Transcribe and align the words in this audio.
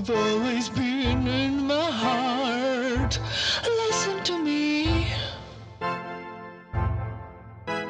You've 0.00 0.16
always 0.16 0.70
been 0.70 1.28
in 1.28 1.66
my 1.66 1.90
heart. 1.90 3.20
Listen 3.86 4.22
to 4.24 4.38
me. 4.38 5.06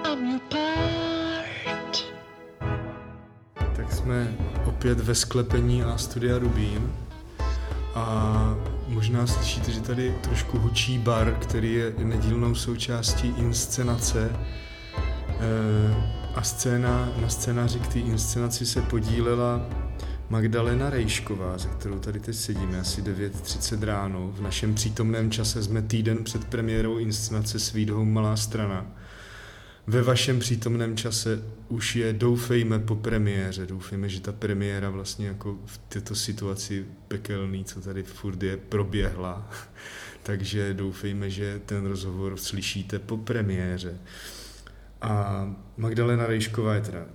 I'm 0.05 0.31
your 0.31 0.41
part. 0.49 2.05
Tak 3.77 3.93
jsme 3.93 4.35
opět 4.65 5.01
ve 5.01 5.15
sklepení 5.15 5.83
a 5.83 5.99
studia 5.99 6.39
Rubín. 6.39 6.93
A 7.95 8.57
možná 8.89 9.27
slyšíte, 9.27 9.73
že 9.73 9.81
tady 9.81 10.15
trošku 10.21 10.59
hučí 10.59 10.99
bar, 10.99 11.37
který 11.41 11.75
je 11.75 11.95
nedílnou 11.99 12.55
součástí 12.55 13.35
inscenace. 13.37 14.31
E, 14.31 15.95
a 16.35 16.43
scéna, 16.43 17.09
na 17.23 17.29
scénáři 17.29 17.81
k 17.81 17.87
té 17.87 17.99
inscenaci 17.99 18.67
se 18.67 18.83
podílela 18.83 19.61
Magdalena 20.31 20.91
Rejšková, 20.91 21.59
ze 21.59 21.69
kterou 21.69 21.99
tady 21.99 22.21
teď 22.21 22.37
sedíme, 22.37 22.81
asi 22.81 23.03
9.30 23.03 23.85
ráno. 23.85 24.33
V 24.35 24.41
našem 24.41 24.75
přítomném 24.75 25.31
čase 25.31 25.63
jsme 25.63 25.83
týden 25.83 26.25
před 26.25 26.45
premiérou 26.45 26.99
inscenace 26.99 27.59
Sweet 27.59 27.89
Malá 27.89 28.37
strana. 28.37 28.87
Ve 29.87 30.03
vašem 30.03 30.39
přítomném 30.39 30.97
čase 30.97 31.43
už 31.69 31.97
je, 31.97 32.13
doufejme, 32.13 32.79
po 32.79 32.97
premiéře. 32.97 33.67
Doufejme, 33.67 34.09
že 34.09 34.21
ta 34.21 34.33
premiéra 34.33 34.91
vlastně 34.91 35.27
jako 35.27 35.59
v 35.67 35.79
této 35.79 36.15
situaci 36.15 36.87
pekelný, 37.09 37.65
co 37.65 37.81
tady 37.81 38.03
furt 38.03 38.43
je, 38.43 38.57
proběhla. 38.57 39.51
Takže 40.23 40.75
doufejme, 40.75 41.31
že 41.31 41.61
ten 41.67 41.87
rozhovor 41.87 42.37
slyšíte 42.37 42.99
po 42.99 43.17
premiéře. 43.17 43.99
A 45.03 45.47
Magdalena 45.77 46.27
Rejšková 46.27 46.75
je 46.75 46.81
teda 46.81 47.07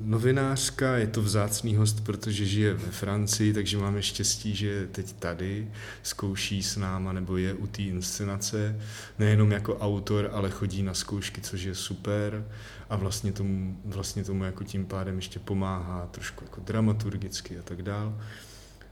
novinářka, 0.00 0.96
je 0.96 1.06
to 1.06 1.22
vzácný 1.22 1.76
host, 1.76 2.04
protože 2.04 2.46
žije 2.46 2.74
ve 2.74 2.90
Francii, 2.90 3.52
takže 3.52 3.78
máme 3.78 4.02
štěstí, 4.02 4.56
že 4.56 4.86
teď 4.92 5.12
tady, 5.12 5.70
zkouší 6.02 6.62
s 6.62 6.76
náma 6.76 7.12
nebo 7.12 7.36
je 7.36 7.54
u 7.54 7.66
té 7.66 7.82
inscenace, 7.82 8.80
nejenom 9.18 9.50
jako 9.50 9.78
autor, 9.78 10.30
ale 10.32 10.50
chodí 10.50 10.82
na 10.82 10.94
zkoušky, 10.94 11.40
což 11.40 11.62
je 11.62 11.74
super 11.74 12.44
a 12.90 12.96
vlastně 12.96 13.32
tomu, 13.32 13.80
vlastně 13.84 14.24
tomu 14.24 14.44
jako 14.44 14.64
tím 14.64 14.86
pádem 14.86 15.16
ještě 15.16 15.38
pomáhá 15.38 16.06
trošku 16.06 16.44
jako 16.44 16.60
dramaturgicky 16.60 17.58
a 17.58 17.62
tak 17.62 17.82
dál. 17.82 18.20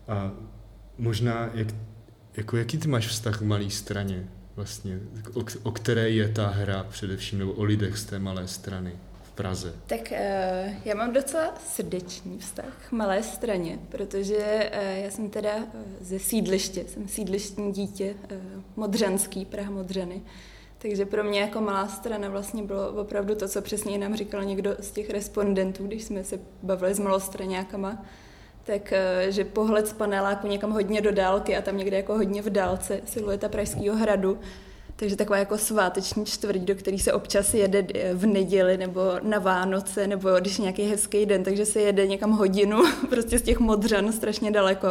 A 0.09 0.33
možná, 0.99 1.51
jak, 1.55 1.69
jako 2.37 2.57
jaký 2.57 2.79
ty 2.79 2.89
máš 2.89 3.07
vztah 3.07 3.39
k 3.39 3.43
malé 3.43 3.71
straně? 3.71 4.29
Vlastně, 4.57 5.01
o, 5.35 5.45
o 5.63 5.73
které 5.73 6.11
je 6.11 6.29
ta 6.29 6.49
hra 6.49 6.87
především, 6.89 7.39
nebo 7.39 7.53
o 7.53 7.65
lidech 7.65 7.99
z 7.99 8.05
té 8.05 8.19
malé 8.19 8.49
strany? 8.49 8.93
Praze? 9.39 9.75
Tak 9.87 10.01
uh, 10.13 10.73
já 10.85 10.95
mám 10.95 11.13
docela 11.13 11.55
srdečný 11.67 12.39
vztah 12.39 12.89
k 12.89 12.93
malé 12.93 13.23
straně, 13.23 13.79
protože 13.89 14.37
uh, 14.37 15.05
já 15.05 15.11
jsem 15.11 15.31
teda 15.31 15.57
uh, 15.57 15.63
ze 16.01 16.19
sídliště, 16.19 16.85
jsem 16.89 17.09
sídlištní 17.09 17.73
dítě, 17.73 18.15
Modřanský, 18.77 19.45
Praha 19.45 19.71
Modřany. 19.71 20.23
Takže 20.79 21.07
pro 21.07 21.25
mě 21.25 21.41
jako 21.41 21.61
malá 21.61 21.89
strana 21.89 22.29
vlastně 22.29 22.63
bylo 22.63 22.89
opravdu 22.89 23.35
to, 23.35 23.49
co 23.49 23.63
přesně 23.63 23.99
nám 23.99 24.17
říkal 24.17 24.45
někdo 24.45 24.77
z 24.81 24.91
těch 24.91 25.11
respondentů, 25.11 25.87
když 25.87 26.05
jsme 26.05 26.25
se 26.25 26.39
bavili 26.63 26.95
s 26.95 26.99
malostraňákama, 26.99 28.07
tak 28.65 28.93
že 29.29 29.45
pohled 29.45 29.87
z 29.89 29.93
paneláku 29.93 30.47
někam 30.47 30.71
hodně 30.71 31.01
do 31.01 31.13
dálky 31.13 31.57
a 31.57 31.63
tam 31.63 31.77
někde 31.77 31.97
jako 31.97 32.15
hodně 32.15 32.43
v 32.43 32.51
dálce 32.51 33.01
silueta 33.05 33.49
Pražského 33.49 33.97
hradu, 33.97 34.39
takže 34.99 35.17
taková 35.17 35.39
jako 35.39 35.59
sváteční 35.59 36.27
čtvrť, 36.27 36.61
do 36.61 36.75
který 36.75 36.99
se 36.99 37.13
občas 37.13 37.55
jede 37.55 37.87
v 38.15 38.27
neděli 38.27 38.77
nebo 38.77 39.01
na 39.23 39.39
Vánoce, 39.39 40.07
nebo 40.07 40.31
když 40.41 40.59
je 40.59 40.63
nějaký 40.63 40.83
hezký 40.83 41.27
den, 41.27 41.45
takže 41.45 41.67
se 41.67 41.81
jede 41.81 42.07
někam 42.07 42.31
hodinu, 42.31 42.83
prostě 43.09 43.39
z 43.39 43.43
těch 43.43 43.59
modřan 43.59 44.13
strašně 44.13 44.51
daleko. 44.51 44.89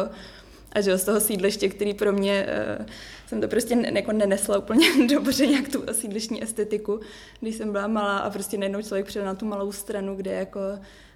A 0.72 0.80
že 0.80 0.98
z 0.98 1.04
toho 1.04 1.20
sídliště, 1.20 1.68
který 1.68 1.94
pro 1.94 2.12
mě, 2.12 2.46
uh, 2.78 2.86
jsem 3.26 3.40
to 3.40 3.48
prostě 3.48 3.76
ne, 3.76 3.92
jako 3.94 4.12
nenesla 4.12 4.58
úplně 4.58 5.06
dobře, 5.14 5.46
nějak 5.46 5.68
tu 5.68 5.84
sídlištní 5.92 6.42
estetiku, 6.42 7.00
když 7.40 7.54
jsem 7.56 7.72
byla 7.72 7.86
malá 7.86 8.18
a 8.18 8.30
prostě 8.30 8.58
najednou 8.58 8.82
člověk 8.82 9.06
přijel 9.06 9.26
na 9.26 9.34
tu 9.34 9.46
malou 9.46 9.72
stranu, 9.72 10.16
kde 10.16 10.32
jako 10.32 10.60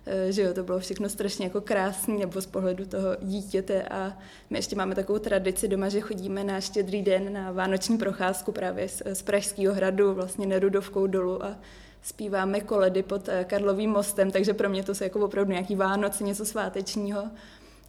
Eh, 0.07 0.33
že 0.33 0.43
jo, 0.43 0.55
to 0.55 0.63
bylo 0.63 0.79
všechno 0.79 1.09
strašně 1.09 1.47
jako 1.47 1.61
krásný, 1.61 2.19
nebo 2.19 2.41
z 2.41 2.47
pohledu 2.47 2.87
toho 2.87 3.17
dítěte 3.23 3.83
a 3.83 4.19
my 4.51 4.59
ještě 4.59 4.77
máme 4.77 4.95
takovou 4.95 5.19
tradici 5.19 5.69
doma, 5.69 5.89
že 5.89 6.01
chodíme 6.01 6.45
na 6.45 6.61
štědrý 6.61 7.03
den 7.03 7.33
na 7.33 7.53
vánoční 7.53 7.99
procházku 7.99 8.53
právě 8.53 8.89
z, 8.89 9.03
z 9.13 9.23
Pražského 9.23 9.75
hradu, 9.75 10.15
vlastně 10.15 10.47
Nerudovkou 10.47 11.07
dolu 11.07 11.45
a 11.45 11.57
zpíváme 12.03 12.61
koledy 12.61 13.03
pod 13.03 13.29
eh, 13.29 13.45
Karlovým 13.45 13.91
mostem, 13.91 14.31
takže 14.31 14.55
pro 14.55 14.69
mě 14.69 14.83
to 14.83 14.95
jsou 14.95 15.05
jako 15.05 15.21
opravdu 15.21 15.53
nějaký 15.53 15.77
Vánoce, 15.77 16.25
něco 16.25 16.45
svátečního. 16.45 17.25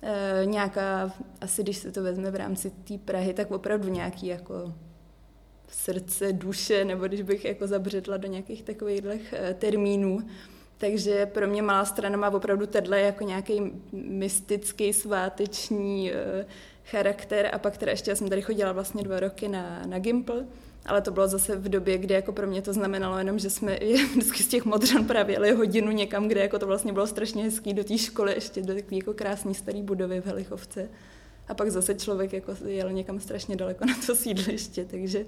E, 0.03 0.45
nějaká, 0.45 1.13
asi 1.41 1.63
když 1.63 1.77
se 1.77 1.91
to 1.91 2.03
vezme 2.03 2.31
v 2.31 2.35
rámci 2.35 2.69
té 2.69 2.97
Prahy, 2.97 3.33
tak 3.33 3.51
opravdu 3.51 3.89
nějaký 3.89 4.27
jako 4.27 4.73
srdce, 5.67 6.33
duše, 6.33 6.85
nebo 6.85 7.07
když 7.07 7.21
bych 7.21 7.45
jako 7.45 7.67
zabředla 7.67 8.17
do 8.17 8.27
nějakých 8.27 8.63
takových 8.63 9.33
termínů. 9.59 10.19
Takže 10.77 11.25
pro 11.25 11.47
mě 11.47 11.61
malá 11.61 11.85
strana 11.85 12.17
má 12.17 12.29
opravdu 12.29 12.65
tenhle 12.67 13.01
jako 13.01 13.23
nějaký 13.23 13.61
mystický, 13.91 14.93
sváteční 14.93 16.11
uh, 16.11 16.49
charakter. 16.85 17.49
A 17.53 17.59
pak 17.59 17.77
teda 17.77 17.91
ještě 17.91 18.11
já 18.11 18.15
jsem 18.15 18.29
tady 18.29 18.41
chodila 18.41 18.71
vlastně 18.71 19.03
dva 19.03 19.19
roky 19.19 19.47
na, 19.47 19.81
na 19.85 19.99
Gimple, 19.99 20.45
ale 20.85 21.01
to 21.01 21.11
bylo 21.11 21.27
zase 21.27 21.55
v 21.55 21.69
době, 21.69 21.97
kdy 21.97 22.13
jako 22.13 22.31
pro 22.31 22.47
mě 22.47 22.61
to 22.61 22.73
znamenalo 22.73 23.17
jenom, 23.17 23.39
že 23.39 23.49
jsme 23.49 23.79
vždycky 24.11 24.43
z 24.43 24.47
těch 24.47 24.65
modřan 24.65 25.05
právě 25.05 25.35
jeli 25.35 25.51
hodinu 25.51 25.91
někam, 25.91 26.27
kde 26.27 26.41
jako 26.41 26.59
to 26.59 26.67
vlastně 26.67 26.93
bylo 26.93 27.07
strašně 27.07 27.43
hezký 27.43 27.73
do 27.73 27.83
té 27.83 27.97
školy, 27.97 28.33
ještě 28.33 28.61
do 28.61 28.73
takové 28.73 28.95
jako 28.95 29.13
krásné 29.13 29.53
staré 29.53 29.83
budovy 29.83 30.21
v 30.21 30.25
Helichovce. 30.25 30.89
A 31.47 31.53
pak 31.53 31.71
zase 31.71 31.95
člověk 31.95 32.33
jako 32.33 32.55
jel 32.65 32.91
někam 32.91 33.19
strašně 33.19 33.55
daleko 33.55 33.85
na 33.87 33.93
to 34.05 34.15
sídliště, 34.15 34.85
takže 34.85 35.25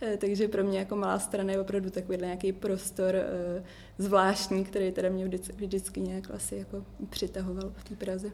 Eh, 0.00 0.16
takže 0.16 0.48
pro 0.48 0.64
mě 0.64 0.78
jako 0.78 0.96
malá 0.96 1.18
strana 1.18 1.52
je 1.52 1.60
opravdu 1.60 1.90
takový 1.90 2.18
nějaký 2.18 2.52
prostor 2.52 3.14
eh, 3.16 3.62
zvláštní, 3.98 4.64
který 4.64 4.92
teda 4.92 5.08
mě 5.08 5.24
vždycky, 5.24 5.66
vždycky 5.66 6.00
nějak 6.00 6.30
asi 6.30 6.56
jako 6.56 6.84
přitahoval 7.10 7.72
v 7.76 7.84
té 7.84 7.96
Praze. 7.96 8.30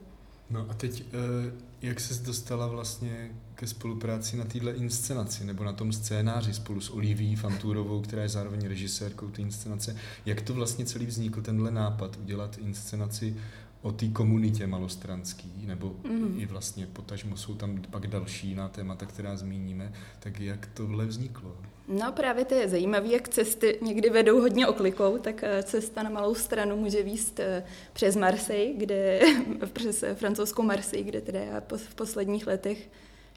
No 0.50 0.66
a 0.70 0.74
teď, 0.74 1.04
eh, 1.12 1.52
jak 1.82 2.00
jsi 2.00 2.24
dostala 2.24 2.66
vlastně 2.66 3.30
ke 3.54 3.66
spolupráci 3.66 4.36
na 4.36 4.44
téhle 4.44 4.72
inscenaci, 4.72 5.44
nebo 5.44 5.64
na 5.64 5.72
tom 5.72 5.92
scénáři 5.92 6.54
spolu 6.54 6.80
s 6.80 6.90
Oliví 6.90 7.36
Fantúrovou, 7.36 8.00
která 8.00 8.22
je 8.22 8.28
zároveň 8.28 8.68
režisérkou 8.68 9.28
té 9.28 9.42
inscenace. 9.42 9.96
Jak 10.26 10.40
to 10.40 10.54
vlastně 10.54 10.84
celý 10.84 11.06
vznikl, 11.06 11.42
tenhle 11.42 11.70
nápad, 11.70 12.18
udělat 12.22 12.58
inscenaci 12.58 13.36
o 13.84 13.92
té 13.92 14.08
komunitě 14.08 14.66
malostranský, 14.66 15.52
nebo 15.66 15.96
mm. 16.04 16.40
i 16.40 16.46
vlastně 16.46 16.86
potažmo 16.86 17.36
jsou 17.36 17.54
tam 17.54 17.82
pak 17.90 18.06
další 18.06 18.54
na 18.54 18.68
témata, 18.68 19.06
která 19.06 19.36
zmíníme, 19.36 19.92
tak 20.20 20.40
jak 20.40 20.68
tohle 20.74 21.06
vzniklo? 21.06 21.56
No 21.88 22.12
právě 22.12 22.44
to 22.44 22.54
je 22.54 22.68
zajímavé, 22.68 23.08
jak 23.08 23.28
cesty 23.28 23.78
někdy 23.82 24.10
vedou 24.10 24.40
hodně 24.40 24.66
oklikou, 24.66 25.18
tak 25.18 25.44
eh, 25.44 25.62
cesta 25.62 26.02
na 26.02 26.10
malou 26.10 26.34
stranu 26.34 26.76
může 26.76 27.02
výst 27.02 27.40
eh, 27.40 27.64
přes 27.92 28.16
Marseille, 28.16 28.74
kde, 28.74 29.20
přes 29.72 30.02
eh, 30.02 30.14
francouzskou 30.14 30.62
Marseille, 30.62 31.04
kde 31.04 31.20
teda 31.20 31.40
já 31.40 31.62
v 31.76 31.94
posledních 31.94 32.46
letech 32.46 32.90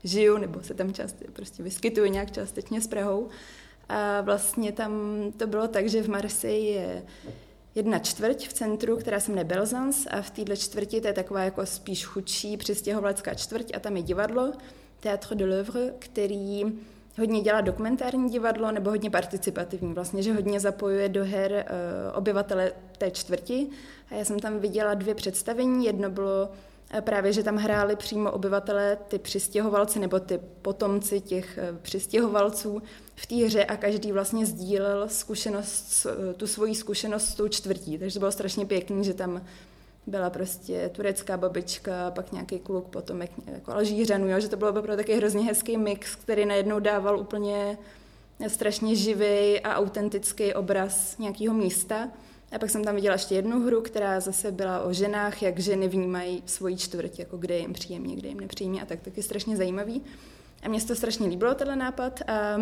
žiju, 0.04 0.38
nebo 0.38 0.64
se 0.64 0.74
tam 0.74 0.94
část, 0.94 1.16
prostě 1.34 1.64
vyskytuju 1.64 2.12
nějak 2.12 2.32
částečně 2.32 2.82
s 2.82 2.88
Prahou. 2.88 3.30
A 3.90 4.22
vlastně 4.22 4.72
tam 4.72 4.92
to 5.38 5.48
bylo 5.48 5.68
tak, 5.68 5.90
že 5.90 6.04
v 6.04 6.10
Marseille 6.10 6.70
je 6.70 7.04
jedna 7.78 8.00
čtvrť 8.00 8.48
v 8.48 8.54
centru, 8.54 8.98
která 8.98 9.20
se 9.20 9.32
jmenuje 9.32 9.44
Belzans 9.44 10.08
a 10.10 10.22
v 10.22 10.30
této 10.30 10.56
čtvrti 10.56 11.02
to 11.02 11.08
je 11.08 11.14
taková 11.14 11.44
jako 11.44 11.66
spíš 11.66 12.06
chudší 12.06 12.58
přistěhovalecká 12.58 13.34
čtvrť 13.34 13.66
a 13.76 13.80
tam 13.80 13.98
je 13.98 14.04
divadlo, 14.04 14.54
Théâtre 15.00 15.36
de 15.36 15.46
l'Oeuvre, 15.46 15.94
který 16.00 16.64
hodně 17.18 17.42
dělá 17.42 17.62
dokumentární 17.62 18.30
divadlo 18.30 18.72
nebo 18.72 18.90
hodně 18.90 19.10
participativní, 19.10 19.94
vlastně, 19.94 20.24
že 20.24 20.34
hodně 20.34 20.60
zapojuje 20.60 21.10
do 21.10 21.26
her 21.26 21.52
uh, 21.52 22.18
obyvatele 22.18 22.72
té 22.98 23.12
čtvrti. 23.12 23.68
A 24.12 24.16
já 24.16 24.26
jsem 24.26 24.40
tam 24.40 24.60
viděla 24.60 24.94
dvě 24.94 25.16
představení, 25.16 25.86
jedno 25.86 26.10
bylo 26.10 26.50
právě, 27.02 27.34
že 27.34 27.44
tam 27.44 27.56
hráli 27.56 27.96
přímo 27.96 28.32
obyvatele, 28.32 28.98
ty 29.08 29.20
přistěhovalci 29.20 30.00
nebo 30.00 30.20
ty 30.20 30.40
potomci 30.62 31.22
těch 31.22 31.60
uh, 31.72 31.78
přistěhovalců, 31.78 32.82
v 33.16 33.26
té 33.26 33.36
hře 33.36 33.66
a 33.66 33.78
každý 33.78 34.12
vlastně 34.12 34.46
sdílel 34.46 35.10
zkušenost, 35.10 36.08
tu 36.38 36.48
svoji 36.48 36.76
zkušenost 36.76 37.26
s 37.26 37.36
tou 37.36 37.48
čtvrtí. 37.48 37.98
Takže 37.98 38.14
to 38.14 38.20
bylo 38.20 38.32
strašně 38.32 38.66
pěkný, 38.66 39.04
že 39.04 39.14
tam 39.14 39.42
byla 40.08 40.30
prostě 40.30 40.90
turecká 40.90 41.38
babička, 41.38 42.12
pak 42.12 42.32
nějaký 42.32 42.60
kluk, 42.60 42.88
potom 42.88 43.22
jako 43.48 43.72
Alžířanů, 43.72 44.30
jo, 44.30 44.40
že 44.40 44.50
to 44.50 44.58
bylo 44.58 44.70
opravdu 44.70 44.96
taky 44.96 45.16
hrozně 45.16 45.44
hezký 45.44 45.78
mix, 45.78 46.16
který 46.16 46.46
najednou 46.46 46.80
dával 46.80 47.20
úplně 47.20 47.78
strašně 48.48 48.96
živý 48.96 49.60
a 49.60 49.76
autentický 49.76 50.54
obraz 50.54 51.18
nějakého 51.18 51.54
místa. 51.54 52.10
A 52.52 52.60
pak 52.60 52.70
jsem 52.70 52.84
tam 52.84 52.96
viděla 52.96 53.14
ještě 53.14 53.36
jednu 53.36 53.66
hru, 53.66 53.82
která 53.82 54.20
zase 54.20 54.52
byla 54.52 54.82
o 54.82 54.94
ženách, 54.94 55.42
jak 55.42 55.60
ženy 55.60 55.88
vnímají 55.88 56.44
svoji 56.46 56.78
čtvrť, 56.78 57.20
jako 57.20 57.38
kde 57.38 57.58
jim 57.58 57.74
příjemně, 57.74 58.16
kde 58.16 58.30
jim 58.30 58.40
nepříjemně 58.40 58.82
a 58.82 58.86
tak 58.86 59.02
taky 59.02 59.24
strašně 59.24 59.58
zajímavý. 59.58 60.02
A 60.64 60.70
mně 60.70 60.82
se 60.82 60.88
to 60.88 60.96
strašně 60.96 61.28
líbilo, 61.28 61.56
tenhle 61.56 61.76
nápad. 61.76 62.22
A 62.28 62.58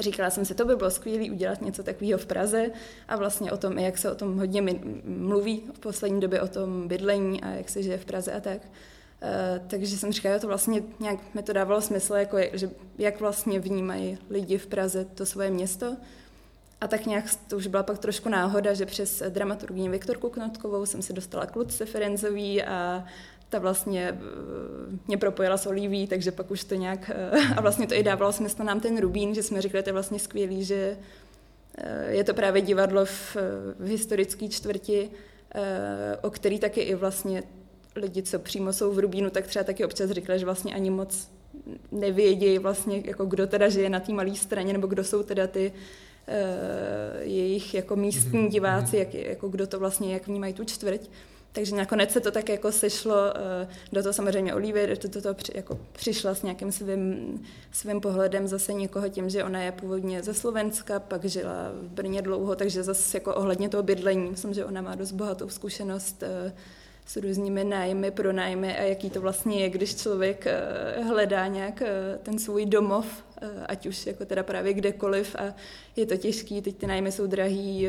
Říkala 0.00 0.30
jsem 0.30 0.44
si, 0.44 0.54
to 0.54 0.64
by 0.64 0.76
bylo 0.76 0.90
skvělé 0.90 1.30
udělat 1.30 1.62
něco 1.62 1.82
takového 1.82 2.18
v 2.18 2.26
Praze 2.26 2.70
a 3.08 3.16
vlastně 3.16 3.52
o 3.52 3.56
tom, 3.56 3.78
jak 3.78 3.98
se 3.98 4.10
o 4.10 4.14
tom 4.14 4.38
hodně 4.38 4.62
mluví 5.04 5.62
v 5.74 5.78
poslední 5.78 6.20
době, 6.20 6.40
o 6.40 6.48
tom 6.48 6.88
bydlení 6.88 7.42
a 7.42 7.48
jak 7.48 7.68
se 7.68 7.82
žije 7.82 7.98
v 7.98 8.04
Praze 8.04 8.32
a 8.32 8.40
tak. 8.40 8.60
Uh, 8.62 9.68
takže 9.68 9.98
jsem 9.98 10.12
říkala, 10.12 10.38
to 10.38 10.46
vlastně 10.46 10.82
nějak 11.00 11.34
mi 11.34 11.42
to 11.42 11.52
dávalo 11.52 11.80
smysl, 11.80 12.14
jako 12.14 12.38
je, 12.38 12.50
že 12.52 12.70
jak 12.98 13.20
vlastně 13.20 13.60
vnímají 13.60 14.18
lidi 14.30 14.58
v 14.58 14.66
Praze 14.66 15.04
to 15.04 15.26
svoje 15.26 15.50
město. 15.50 15.96
A 16.80 16.88
tak 16.88 17.06
nějak 17.06 17.24
to 17.48 17.56
už 17.56 17.66
byla 17.66 17.82
pak 17.82 17.98
trošku 17.98 18.28
náhoda, 18.28 18.74
že 18.74 18.86
přes 18.86 19.22
dramaturgní 19.28 19.88
Viktorku 19.88 20.28
Knotkovou 20.28 20.86
jsem 20.86 21.02
se 21.02 21.12
dostala 21.12 21.46
k 21.46 21.56
Lucce 21.56 21.86
Ferenzový 21.86 22.62
a 22.62 23.04
ta 23.50 23.58
vlastně 23.58 24.08
eh, 24.08 24.98
mě 25.06 25.18
propojila 25.18 25.56
s 25.56 25.66
Oliví, 25.66 26.06
takže 26.06 26.32
pak 26.32 26.50
už 26.50 26.64
to 26.64 26.74
nějak, 26.74 27.10
eh, 27.14 27.30
a 27.56 27.60
vlastně 27.60 27.86
to 27.86 27.94
i 27.94 28.02
dávalo 28.02 28.32
smysl 28.32 28.64
nám 28.64 28.80
ten 28.80 29.00
Rubín, 29.00 29.34
že 29.34 29.42
jsme 29.42 29.62
řekli, 29.62 29.82
to 29.82 29.88
je 29.88 29.92
vlastně 29.92 30.18
skvělý, 30.18 30.64
že 30.64 30.96
eh, 31.78 32.12
je 32.12 32.24
to 32.24 32.34
právě 32.34 32.62
divadlo 32.62 33.04
v, 33.04 33.36
v 33.78 33.88
historické 33.88 34.48
čtvrti, 34.48 35.10
o 36.22 36.30
který 36.30 36.58
taky 36.58 36.80
i 36.80 36.94
vlastně 36.94 37.42
lidi, 37.96 38.22
co 38.22 38.38
přímo 38.38 38.72
jsou 38.72 38.92
v 38.92 38.98
Rubínu, 38.98 39.30
tak 39.30 39.46
třeba 39.46 39.64
taky 39.64 39.84
občas 39.84 40.10
říkali, 40.10 40.38
že 40.38 40.44
vlastně 40.44 40.74
ani 40.74 40.90
moc 40.90 41.30
nevědějí 41.92 42.58
vlastně, 42.58 43.02
jako 43.04 43.24
kdo 43.24 43.46
teda 43.46 43.68
žije 43.68 43.90
na 43.90 44.00
té 44.00 44.12
malé 44.12 44.34
straně, 44.34 44.72
nebo 44.72 44.86
kdo 44.86 45.04
jsou 45.04 45.22
teda 45.22 45.46
ty 45.46 45.72
jejich 47.20 47.74
jako 47.74 47.96
místní 47.96 48.38
mhm, 48.38 48.48
diváci, 48.48 48.96
mhm. 48.96 48.98
jak, 48.98 49.14
jako 49.14 49.48
kdo 49.48 49.66
to 49.66 49.78
vlastně, 49.78 50.12
jak 50.12 50.26
vnímají 50.26 50.54
tu 50.54 50.64
čtvrť. 50.64 51.00
Takže 51.52 51.76
nakonec 51.76 52.10
se 52.10 52.20
to 52.20 52.30
tak 52.30 52.48
jako 52.48 52.72
sešlo, 52.72 53.16
eh, 53.36 53.68
do 53.92 54.02
toho 54.02 54.12
samozřejmě 54.12 54.54
Olivia 54.54 54.86
do 54.86 54.96
toho, 55.08 55.22
toho 55.22 55.34
při, 55.34 55.52
jako 55.54 55.78
přišla 55.92 56.34
s 56.34 56.42
nějakým 56.42 56.72
svým, 56.72 57.42
svým 57.72 58.00
pohledem 58.00 58.48
zase 58.48 58.72
někoho 58.72 59.08
tím, 59.08 59.30
že 59.30 59.44
ona 59.44 59.62
je 59.62 59.72
původně 59.72 60.22
ze 60.22 60.34
Slovenska, 60.34 61.00
pak 61.00 61.24
žila 61.24 61.72
v 61.82 61.88
Brně 61.88 62.22
dlouho, 62.22 62.56
takže 62.56 62.82
zase 62.82 63.16
jako 63.16 63.34
ohledně 63.34 63.68
toho 63.68 63.82
bydlení, 63.82 64.30
myslím, 64.30 64.54
že 64.54 64.64
ona 64.64 64.80
má 64.82 64.94
dost 64.94 65.12
bohatou 65.12 65.48
zkušenost 65.48 66.22
eh, 66.22 66.52
s 67.10 67.16
různými 67.16 67.64
nájmy, 67.64 68.10
pronájmy 68.10 68.78
a 68.78 68.82
jaký 68.82 69.10
to 69.10 69.20
vlastně 69.20 69.60
je, 69.60 69.70
když 69.70 69.94
člověk 69.94 70.46
eh, 70.46 71.02
hledá 71.02 71.46
nějak 71.46 71.82
ten 72.22 72.38
svůj 72.38 72.66
domov, 72.66 73.24
ať 73.66 73.86
už 73.86 74.06
jako 74.06 74.24
teda 74.24 74.42
právě 74.42 74.74
kdekoliv 74.74 75.36
a 75.38 75.54
je 75.96 76.06
to 76.06 76.16
těžký, 76.16 76.62
teď 76.62 76.76
ty 76.76 76.86
nájmy 76.86 77.12
jsou 77.12 77.26
drahý 77.26 77.88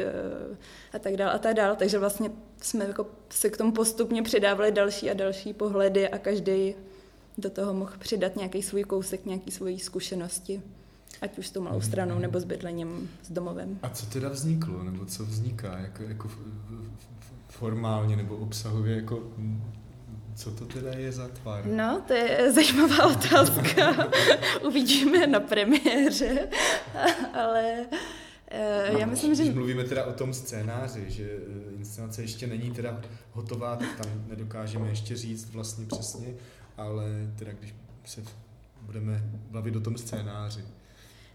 a 0.94 1.00
tak 1.00 1.18
dál 1.18 1.30
a 1.30 1.38
tak 1.38 1.54
dál, 1.54 1.76
takže 1.76 2.00
vlastně 2.00 2.32
jsme 2.62 2.86
jako 2.86 3.08
se 3.30 3.50
k 3.50 3.58
tomu 3.58 3.72
postupně 3.72 4.24
přidávali 4.24 4.72
další 4.72 5.10
a 5.12 5.14
další 5.14 5.54
pohledy 5.54 6.10
a 6.10 6.18
každý 6.18 6.76
do 7.38 7.50
toho 7.50 7.74
mohl 7.74 7.92
přidat 8.00 8.36
nějaký 8.36 8.64
svůj 8.64 8.84
kousek, 8.84 9.26
nějaký 9.26 9.52
svoji 9.52 9.80
zkušenosti. 9.80 10.62
Ať 11.22 11.38
už 11.38 11.48
s 11.48 11.52
tou 11.52 11.62
malou 11.62 11.78
mhm. 11.78 11.86
stranou, 11.86 12.20
nebo 12.20 12.40
s 12.40 12.44
bydlením, 12.44 13.10
s 13.24 13.32
domovem. 13.32 13.80
A 13.84 13.90
co 13.90 14.06
teda 14.06 14.30
vzniklo, 14.30 14.84
nebo 14.84 15.06
co 15.06 15.26
vzniká, 15.26 15.78
jako, 15.78 16.04
jako 16.04 16.30
formálně 17.62 18.16
nebo 18.16 18.36
obsahově, 18.36 18.96
jako 18.96 19.24
co 20.36 20.52
to 20.52 20.66
teda 20.66 20.92
je 20.98 21.12
za 21.12 21.28
tvar? 21.28 21.66
No, 21.66 22.02
to 22.08 22.14
je 22.14 22.52
zajímavá 22.52 23.06
otázka. 23.12 24.10
Uvidíme 24.68 25.28
na 25.28 25.40
premiéře, 25.40 26.48
ale 27.34 27.86
Uh, 28.92 29.00
já 29.00 29.06
myslím, 29.06 29.36
že... 29.36 29.44
Když 29.44 29.56
mluvíme 29.56 29.84
teda 29.84 30.06
o 30.06 30.14
tom 30.14 30.34
scénáři, 30.34 31.06
že 31.08 31.24
eh, 31.24 31.76
inscenace 31.78 32.22
ještě 32.22 32.48
není 32.48 32.72
teda 32.72 33.02
hotová, 33.32 33.76
tak 33.76 33.96
tam 33.98 34.26
nedokážeme 34.28 34.90
ještě 34.90 35.16
říct 35.16 35.52
vlastně 35.52 35.86
přesně, 35.86 36.34
ale 36.78 37.32
teda 37.40 37.52
když 37.60 37.76
se 38.06 38.22
budeme 38.82 39.24
bavit 39.52 39.76
o 39.76 39.80
tom 39.80 39.98
scénáři. 39.98 40.64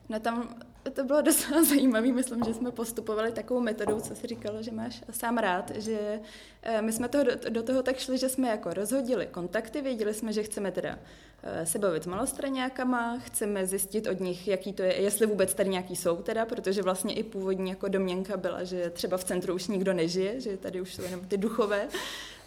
No 0.09 0.21
tam 0.21 0.57
to 0.93 1.05
bylo 1.05 1.23
docela 1.23 1.65
zajímavé, 1.69 2.13
myslím, 2.13 2.45
že 2.45 2.55
jsme 2.55 2.71
postupovali 2.71 3.33
takovou 3.33 3.61
metodou, 3.61 4.01
co 4.01 4.15
si 4.15 4.27
říkalo, 4.27 4.63
že 4.63 4.73
máš 4.73 5.03
sám 5.11 5.39
rád, 5.39 5.71
že 5.75 6.21
eh, 6.63 6.83
my 6.83 6.93
jsme 6.93 7.09
toho, 7.09 7.25
do, 7.49 7.63
toho 7.63 7.83
tak 7.83 7.99
šli, 7.99 8.19
že 8.19 8.29
jsme 8.29 8.49
jako 8.49 8.75
rozhodili 8.75 9.27
kontakty, 9.27 9.83
věděli 9.83 10.15
jsme, 10.15 10.33
že 10.33 10.43
chceme 10.43 10.73
teda 10.73 10.99
eh, 11.43 11.67
se 11.67 11.79
bavit 11.79 12.03
s 12.03 12.07
malostraňákama, 12.07 13.19
chceme 13.19 13.67
zjistit 13.67 14.07
od 14.07 14.21
nich, 14.21 14.49
jaký 14.49 14.73
to 14.73 14.83
je, 14.83 15.03
jestli 15.03 15.27
vůbec 15.27 15.55
tady 15.55 15.71
nějaký 15.71 15.97
jsou 15.97 16.17
teda, 16.17 16.47
protože 16.47 16.83
vlastně 16.83 17.15
i 17.15 17.23
původní 17.23 17.71
jako 17.71 17.89
domněnka 17.89 18.37
byla, 18.37 18.65
že 18.65 18.91
třeba 18.91 19.17
v 19.17 19.25
centru 19.25 19.55
už 19.55 19.69
nikdo 19.69 19.93
nežije, 19.93 20.41
že 20.41 20.57
tady 20.57 20.81
už 20.81 20.95
jsou 20.95 21.03
jenom 21.03 21.21
ty 21.21 21.37
duchové, 21.37 21.89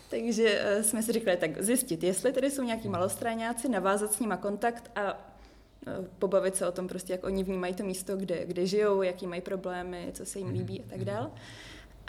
takže 0.09 0.59
eh, 0.61 0.83
jsme 0.83 1.03
si 1.03 1.11
říkali, 1.11 1.37
tak 1.37 1.61
zjistit, 1.63 2.03
jestli 2.03 2.33
tady 2.33 2.51
jsou 2.51 2.63
nějaký 2.63 2.89
malostraňáci, 2.89 3.69
navázat 3.69 4.13
s 4.13 4.19
nima 4.19 4.37
kontakt 4.37 4.91
a 4.95 5.28
pobavit 6.19 6.55
se 6.55 6.67
o 6.67 6.71
tom, 6.71 6.87
prostě, 6.87 7.13
jak 7.13 7.23
oni 7.23 7.43
vnímají 7.43 7.73
to 7.73 7.83
místo, 7.83 8.17
kde, 8.17 8.45
kde 8.45 8.65
žijou, 8.65 9.01
jaký 9.01 9.27
mají 9.27 9.41
problémy, 9.41 10.09
co 10.13 10.25
se 10.25 10.39
jim 10.39 10.49
líbí 10.49 10.81
a 10.81 10.89
tak 10.89 11.05
dále. 11.05 11.31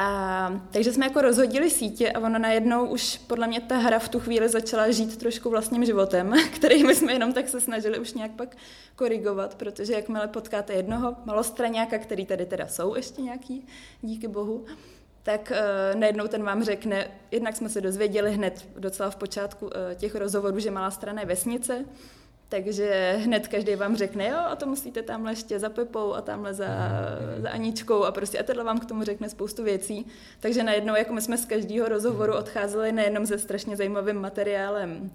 A, 0.03 0.63
takže 0.71 0.93
jsme 0.93 1.07
jako 1.07 1.21
rozhodili 1.21 1.71
sítě 1.71 2.13
a 2.13 2.21
ono 2.21 2.39
najednou 2.39 2.87
už 2.87 3.19
podle 3.19 3.47
mě 3.47 3.61
ta 3.61 3.77
hra 3.77 3.99
v 3.99 4.09
tu 4.09 4.21
chvíli 4.21 4.49
začala 4.49 4.91
žít 4.91 5.17
trošku 5.17 5.51
vlastním 5.51 5.85
životem, 5.85 6.35
který 6.55 6.85
my 6.85 6.95
jsme 6.95 7.13
jenom 7.13 7.33
tak 7.33 7.49
se 7.49 7.61
snažili 7.61 7.99
už 7.99 8.13
nějak 8.13 8.31
pak 8.31 8.57
korigovat, 8.97 9.55
protože 9.55 9.93
jakmile 9.93 10.29
potkáte 10.29 10.73
jednoho 10.73 11.17
malostraňáka, 11.25 11.99
který 11.99 12.27
tady 12.27 12.47
teda 12.47 12.67
jsou 12.67 12.95
ještě 12.95 13.23
nějaký, 13.23 13.67
díky 14.03 14.29
bohu, 14.29 14.65
tak 15.23 15.53
uh, 15.53 16.01
najednou 16.01 16.27
ten 16.29 16.43
vám 16.43 16.65
řekne, 16.65 17.11
jednak 17.31 17.57
jsme 17.57 17.69
se 17.69 17.81
dozvěděli 17.81 18.33
hned 18.33 18.69
docela 18.79 19.11
v 19.11 19.17
počátku 19.17 19.67
uh, 19.67 19.73
těch 19.95 20.15
rozhovorů, 20.15 20.59
že 20.59 20.71
malá 20.71 20.91
strana 20.91 21.21
je 21.21 21.27
vesnice, 21.27 21.85
takže 22.51 23.15
hned 23.25 23.49
každý 23.49 23.75
vám 23.75 23.97
řekne, 23.97 24.29
jo, 24.29 24.37
a 24.39 24.57
to 24.57 24.67
musíte 24.67 25.03
tamhle 25.03 25.33
ještě 25.33 25.59
za 25.59 25.71
Pepou 25.71 26.15
a 26.15 26.21
tamhle 26.21 26.55
za, 26.55 26.67
za 27.39 27.51
Aničkou 27.51 28.05
a 28.05 28.13
prostě 28.13 28.39
a 28.39 28.43
tohle 28.43 28.65
vám 28.65 28.79
k 28.79 28.85
tomu 28.85 29.05
řekne 29.05 29.29
spoustu 29.29 29.65
věcí. 29.65 30.07
Takže 30.41 30.63
najednou, 30.63 30.97
jako 30.97 31.13
my 31.13 31.23
jsme 31.23 31.39
z 31.39 31.47
každého 31.47 31.89
rozhovoru 31.89 32.35
odcházeli 32.35 32.93
nejenom 32.93 33.27
se 33.27 33.39
strašně 33.39 33.77
zajímavým 33.77 34.17
materiálem, 34.17 35.11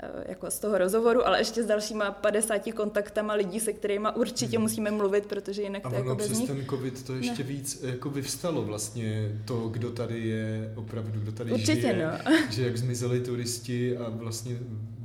eh, 0.00 0.08
jako 0.28 0.50
z 0.50 0.58
toho 0.58 0.78
rozhovoru, 0.78 1.26
ale 1.26 1.40
ještě 1.40 1.62
s 1.62 1.66
dalšíma 1.66 2.10
50 2.10 2.72
kontaktama 2.72 3.34
lidí, 3.34 3.60
se 3.60 3.72
kterými 3.72 4.08
určitě 4.14 4.56
hmm. 4.56 4.62
musíme 4.62 4.90
mluvit, 4.90 5.26
protože 5.26 5.62
jinak 5.62 5.86
a 5.86 5.90
to 5.90 5.96
jako 5.96 6.14
bez 6.14 6.26
přes 6.26 6.38
nich... 6.38 6.48
ten 6.48 6.66
covid 6.70 7.06
to 7.06 7.14
ještě 7.14 7.42
ne. 7.42 7.48
víc 7.48 7.82
jako 7.82 8.10
vyvstalo 8.10 8.62
vlastně 8.62 9.40
to, 9.44 9.68
kdo 9.68 9.90
tady 9.90 10.20
je 10.20 10.72
opravdu, 10.76 11.20
kdo 11.20 11.32
tady 11.32 11.52
určitě, 11.52 11.80
žije, 11.80 12.18
no. 12.26 12.32
že 12.50 12.64
jak 12.64 12.76
zmizeli 12.76 13.20
turisti 13.20 13.96
a 13.96 14.08
vlastně 14.08 14.58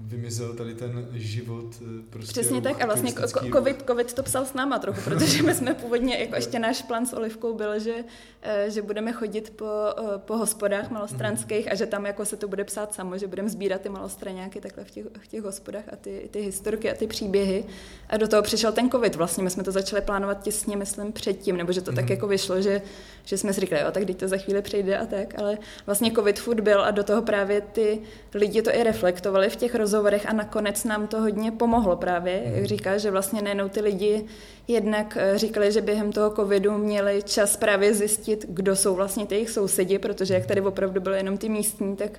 vymizel 0.06 0.54
tady 0.54 0.76
ten 0.76 1.08
život 1.12 1.66
eh, 1.82 2.04
prostě 2.10 2.32
Přesně 2.32 2.62
tak 2.62 2.82
a 2.82 2.86
vlastně 2.86 3.14
COVID, 3.54 3.84
COVID 3.88 4.14
to 4.14 4.24
psal 4.24 4.46
s 4.46 4.54
náma 4.54 4.80
trochu, 4.80 5.02
protože 5.04 5.44
my 5.44 5.54
jsme 5.54 5.74
původně, 5.74 6.18
jako 6.18 6.36
ještě 6.36 6.60
náš 6.60 6.82
plán 6.82 7.06
s 7.06 7.14
Olivkou 7.14 7.54
byl, 7.54 7.80
že, 7.80 7.96
eh, 8.42 8.66
že 8.70 8.82
budeme 8.82 9.12
chodit 9.14 9.50
po, 9.56 9.66
eh, 9.98 10.04
po 10.18 10.38
hospodách 10.38 10.92
malostranských 10.92 11.72
a 11.72 11.76
že 11.76 11.86
tam 11.86 12.06
jako 12.06 12.26
se 12.26 12.38
to 12.38 12.48
bude 12.48 12.64
psát 12.64 12.94
samo, 12.94 13.18
že 13.18 13.28
budeme 13.28 13.50
sbírat 13.50 13.82
ty 13.82 13.90
malostraňáky 13.90 14.62
takhle 14.62 14.84
v 14.84 14.92
těch, 14.92 15.06
v 15.20 15.28
těch 15.28 15.44
hospodách 15.44 15.84
a 15.94 15.96
ty, 15.96 16.30
ty 16.32 16.42
historky 16.42 16.92
a 16.92 16.96
ty 16.96 17.08
příběhy 17.08 17.66
a 18.10 18.18
do 18.18 18.28
toho 18.28 18.42
přišel 18.42 18.72
ten 18.72 18.90
COVID 18.90 19.16
vlastně, 19.16 19.44
my 19.44 19.50
jsme 19.50 19.64
to 19.64 19.72
začali 19.72 20.02
plánovat 20.02 20.44
těsně, 20.44 20.78
myslím, 20.78 21.12
předtím, 21.12 21.58
nebo 21.58 21.72
že 21.72 21.82
to 21.82 21.92
mm. 21.92 21.96
tak 21.96 22.06
mhm. 22.06 22.12
jako 22.12 22.28
vyšlo, 22.28 22.62
že, 22.62 22.82
že 23.26 23.38
jsme 23.38 23.54
si 23.54 23.62
říkali, 23.62 23.82
jo, 23.82 23.92
tak 23.92 24.06
teď 24.06 24.18
to 24.18 24.28
za 24.28 24.38
chvíli 24.38 24.62
přejde 24.62 24.98
a 24.98 25.06
tak, 25.06 25.40
ale 25.40 25.58
vlastně 25.86 26.12
COVID 26.12 26.40
food 26.40 26.60
byl 26.60 26.82
a 26.82 26.92
do 26.92 27.04
toho 27.04 27.22
právě 27.22 27.62
ty 27.62 28.02
lidi 28.34 28.62
to 28.62 28.76
i 28.76 28.84
reflektovali 28.84 29.50
v 29.50 29.56
těch 29.56 29.76
rozhovorech 29.76 29.95
rozhovorech 29.96 30.26
a 30.30 30.34
nakonec 30.34 30.84
nám 30.84 31.08
to 31.08 31.22
hodně 31.22 31.52
pomohlo 31.52 31.96
právě, 31.96 32.42
jak 32.46 32.56
mhm. 32.56 32.66
říká, 32.66 32.98
že 32.98 33.12
vlastně 33.12 33.42
nejenom 33.42 33.70
ty 33.70 33.82
lidi 33.82 34.26
jednak 34.68 35.18
eh, 35.18 35.38
říkali, 35.38 35.72
že 35.72 35.82
během 35.82 36.12
toho 36.12 36.30
covidu 36.30 36.78
měli 36.78 37.24
čas 37.24 37.58
právě 37.58 37.94
zjistit, 37.94 38.46
kdo 38.50 38.76
jsou 38.76 38.96
vlastně 38.96 39.26
ty 39.26 39.36
jejich 39.36 39.50
sousedi, 39.50 40.00
protože 40.00 40.34
jak 40.34 40.46
tady 40.46 40.62
opravdu 40.62 41.02
byly 41.02 41.18
jenom 41.18 41.38
ty 41.38 41.50
místní, 41.50 41.96
tak 41.96 42.12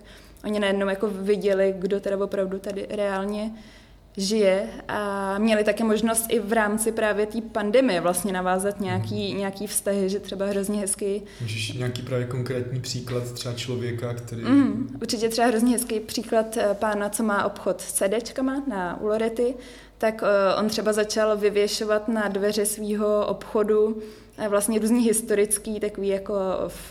oni 0.44 0.60
najednou 0.60 0.88
jako 0.88 1.08
viděli, 1.08 1.74
kdo 1.78 2.00
teda 2.00 2.16
opravdu 2.16 2.58
tady 2.58 2.86
reálně 2.90 3.50
žije 4.16 4.68
a 4.88 5.38
měli 5.38 5.64
také 5.64 5.84
možnost 5.84 6.26
i 6.28 6.40
v 6.40 6.52
rámci 6.52 6.92
právě 6.92 7.26
té 7.26 7.40
pandemie 7.40 8.00
vlastně 8.00 8.32
navázat 8.32 8.80
nějaký, 8.80 9.32
mm. 9.32 9.38
nějaký 9.38 9.66
vztahy, 9.66 10.08
že 10.08 10.20
třeba 10.20 10.46
hrozně 10.46 10.80
hezký. 10.80 11.22
Můžeš 11.40 11.72
nějaký 11.72 12.02
právě 12.02 12.26
konkrétní 12.26 12.80
příklad 12.80 13.32
třeba 13.32 13.54
člověka, 13.54 14.14
který... 14.14 14.42
Mm, 14.42 14.98
určitě 15.00 15.28
třeba 15.28 15.46
hrozně 15.46 15.72
hezký 15.72 16.00
příklad 16.00 16.56
eh, 16.56 16.68
pána, 16.74 17.08
co 17.08 17.22
má 17.22 17.44
obchod 17.44 17.80
s 17.80 17.92
CDčkama 17.92 18.62
na 18.68 19.00
Ulorety, 19.00 19.54
tak 19.98 20.22
uh, 20.22 20.28
on 20.60 20.68
třeba 20.68 20.92
začal 20.92 21.36
vyvěšovat 21.36 22.08
na 22.08 22.28
dveře 22.28 22.66
svého 22.66 23.26
obchodu 23.26 24.02
eh, 24.38 24.48
vlastně 24.48 24.78
různý 24.78 25.04
historický 25.04 25.80
takový 25.80 26.08
jako 26.08 26.34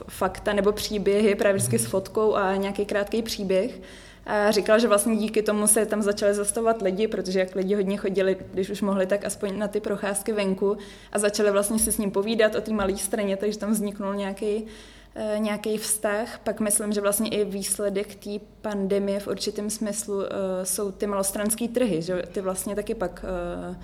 fakta 0.10 0.54
nebo 0.54 0.72
příběhy 0.72 1.36
právě 1.36 1.56
vždycky 1.56 1.80
s 1.80 1.86
fotkou 1.86 2.36
a 2.36 2.56
nějaký 2.56 2.86
krátký 2.86 3.22
příběh. 3.22 3.82
A 4.26 4.52
říkal, 4.52 4.80
že 4.80 4.88
vlastně 4.88 5.16
díky 5.16 5.42
tomu 5.42 5.68
se 5.68 5.86
tam 5.86 6.02
začaly 6.02 6.34
zastavovat 6.34 6.82
lidi, 6.82 7.08
protože 7.08 7.40
jak 7.40 7.56
lidi 7.56 7.76
hodně 7.76 7.98
chodili, 7.98 8.38
když 8.54 8.70
už 8.70 8.82
mohli, 8.82 9.06
tak 9.06 9.26
aspoň 9.26 9.58
na 9.58 9.68
ty 9.68 9.80
procházky 9.80 10.34
venku 10.34 10.78
a 11.12 11.20
začali 11.20 11.52
vlastně 11.52 11.80
si 11.80 11.92
s 11.92 11.98
ním 11.98 12.12
povídat 12.12 12.56
o 12.56 12.62
té 12.62 12.74
malé 12.74 12.98
straně, 12.98 13.38
takže 13.38 13.60
tam 13.60 13.72
vzniknul 13.72 14.16
nějaký 14.16 14.66
eh, 15.16 15.36
nějaký 15.40 15.78
vztah. 15.78 16.40
Pak 16.44 16.60
myslím, 16.60 16.94
že 16.94 17.02
vlastně 17.02 17.30
i 17.30 17.46
výsledek 17.46 18.16
té 18.16 18.30
pandemie 18.62 19.20
v 19.20 19.28
určitém 19.28 19.70
smyslu 19.70 20.16
uh, 20.16 20.24
jsou 20.64 20.92
ty 20.92 21.08
malostranské 21.08 21.68
trhy, 21.68 22.02
že 22.02 22.22
ty 22.32 22.42
vlastně 22.42 22.76
taky 22.76 22.96
pak 22.96 23.26
uh, 23.70 23.76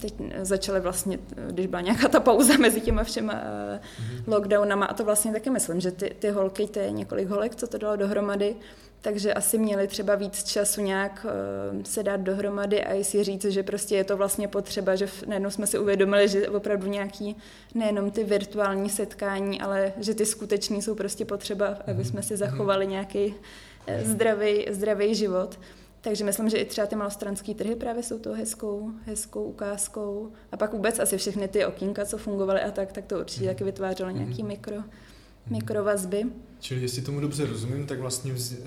teď 0.00 0.14
začaly 0.42 0.80
vlastně, 0.80 1.18
když 1.50 1.66
byla 1.66 1.82
nějaká 1.82 2.08
ta 2.08 2.20
pauza 2.20 2.56
mezi 2.58 2.80
těma 2.80 3.04
všema 3.04 3.34
mm-hmm. 3.34 4.22
lockdownama 4.26 4.86
a 4.86 4.94
to 4.94 5.04
vlastně 5.04 5.32
taky 5.32 5.50
myslím, 5.50 5.80
že 5.80 5.90
ty, 5.90 6.16
ty 6.18 6.30
holky, 6.30 6.66
to 6.66 6.78
je 6.78 6.90
několik 6.90 7.28
holek, 7.28 7.54
co 7.54 7.66
to 7.66 7.78
dalo 7.78 7.96
dohromady, 7.96 8.56
takže 9.00 9.34
asi 9.34 9.58
měli 9.58 9.86
třeba 9.86 10.14
víc 10.14 10.44
času 10.44 10.80
nějak 10.80 11.26
uh, 11.74 11.82
se 11.82 12.02
dát 12.02 12.20
dohromady 12.20 12.84
a 12.84 12.94
i 12.94 13.04
si 13.04 13.24
říct, 13.24 13.44
že 13.44 13.62
prostě 13.62 13.96
je 13.96 14.04
to 14.04 14.16
vlastně 14.16 14.48
potřeba, 14.48 14.96
že 14.96 15.08
najednou 15.26 15.50
jsme 15.50 15.66
si 15.66 15.78
uvědomili, 15.78 16.28
že 16.28 16.48
opravdu 16.48 16.86
nějaký 16.86 17.36
nejenom 17.74 18.10
ty 18.10 18.24
virtuální 18.24 18.90
setkání, 18.90 19.60
ale 19.60 19.92
že 19.98 20.14
ty 20.14 20.26
skuteční 20.26 20.82
jsou 20.82 20.94
prostě 20.94 21.24
potřeba, 21.24 21.66
aby 21.86 22.02
mhm. 22.02 22.04
jsme 22.04 22.22
si 22.22 22.36
zachovali 22.36 22.86
nějaký 22.86 23.34
zdravý, 24.04 24.66
zdravý 24.70 25.14
život. 25.14 25.58
Takže 26.00 26.24
myslím, 26.24 26.48
že 26.48 26.56
i 26.56 26.64
třeba 26.64 26.86
ty 26.86 26.96
malostranské 26.96 27.54
trhy 27.54 27.76
právě 27.76 28.02
jsou 28.02 28.18
to 28.18 28.32
hezkou, 28.32 28.90
hezkou 29.04 29.44
ukázkou. 29.44 30.32
A 30.52 30.56
pak 30.56 30.72
vůbec 30.72 30.98
asi 30.98 31.18
všechny 31.18 31.48
ty 31.48 31.64
okýnka, 31.64 32.04
co 32.04 32.18
fungovaly 32.18 32.60
a 32.60 32.70
tak, 32.70 32.92
tak 32.92 33.04
to 33.04 33.18
určitě 33.18 33.46
taky 33.46 33.64
vytvářelo 33.64 34.10
nějaký 34.10 34.42
mikro, 34.42 34.76
mikrovazby. 35.50 36.24
Čili 36.60 36.82
jestli 36.82 37.02
tomu 37.02 37.20
dobře 37.20 37.46
rozumím, 37.46 37.86
tak 37.86 38.00
vlastně 38.00 38.32
eh, 38.32 38.64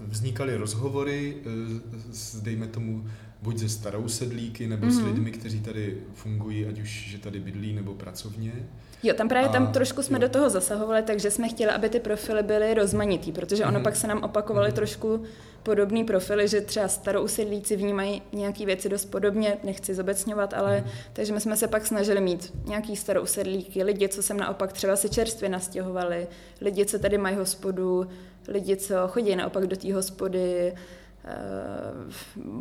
vznikaly 0.00 0.56
rozhovory, 0.56 1.36
eh, 1.46 2.40
dejme 2.42 2.66
tomu, 2.66 3.04
buď 3.42 3.56
ze 3.56 3.68
starou 3.68 4.08
sedlíky, 4.08 4.66
nebo 4.66 4.86
mm-hmm. 4.86 5.02
s 5.02 5.04
lidmi, 5.04 5.30
kteří 5.30 5.60
tady 5.60 5.96
fungují, 6.14 6.66
ať 6.66 6.80
už 6.80 7.08
že 7.10 7.18
tady 7.18 7.40
bydlí, 7.40 7.72
nebo 7.72 7.94
pracovně. 7.94 8.52
Jo, 9.02 9.14
tam 9.14 9.28
právě 9.28 9.48
a, 9.48 9.52
tam 9.52 9.72
trošku 9.72 10.02
jsme 10.02 10.16
jo. 10.16 10.20
do 10.20 10.28
toho 10.28 10.50
zasahovali, 10.50 11.02
takže 11.02 11.30
jsme 11.30 11.48
chtěli, 11.48 11.72
aby 11.72 11.88
ty 11.88 12.00
profily 12.00 12.42
byly 12.42 12.74
rozmanitý, 12.74 13.32
protože 13.32 13.64
ono 13.64 13.78
mm-hmm. 13.78 13.82
pak 13.82 13.96
se 13.96 14.06
nám 14.06 14.22
opakovaly 14.22 14.70
mm-hmm. 14.70 14.74
trošku 14.74 15.22
podobný 15.62 16.04
profily, 16.04 16.48
že 16.48 16.60
třeba 16.60 16.88
starousedlíci 16.88 17.76
vnímají 17.76 18.22
nějaké 18.32 18.66
věci 18.66 18.88
dost 18.88 19.04
podobně, 19.04 19.58
nechci 19.64 19.94
zobecňovat, 19.94 20.54
ale 20.54 20.80
mm. 20.80 20.90
takže 21.12 21.32
my 21.32 21.40
jsme 21.40 21.56
se 21.56 21.68
pak 21.68 21.86
snažili 21.86 22.20
mít 22.20 22.52
nějaký 22.64 22.96
starousedlíky, 22.96 23.82
lidi, 23.82 24.08
co 24.08 24.22
sem 24.22 24.36
naopak 24.36 24.72
třeba 24.72 24.96
se 24.96 25.08
čerstvě 25.08 25.48
nastěhovali, 25.48 26.26
lidi, 26.60 26.86
co 26.86 26.98
tady 26.98 27.18
mají 27.18 27.36
hospodu, 27.36 28.06
lidi, 28.48 28.76
co 28.76 28.94
chodí 29.08 29.36
naopak 29.36 29.66
do 29.66 29.76
té 29.76 29.94
hospody, 29.94 30.74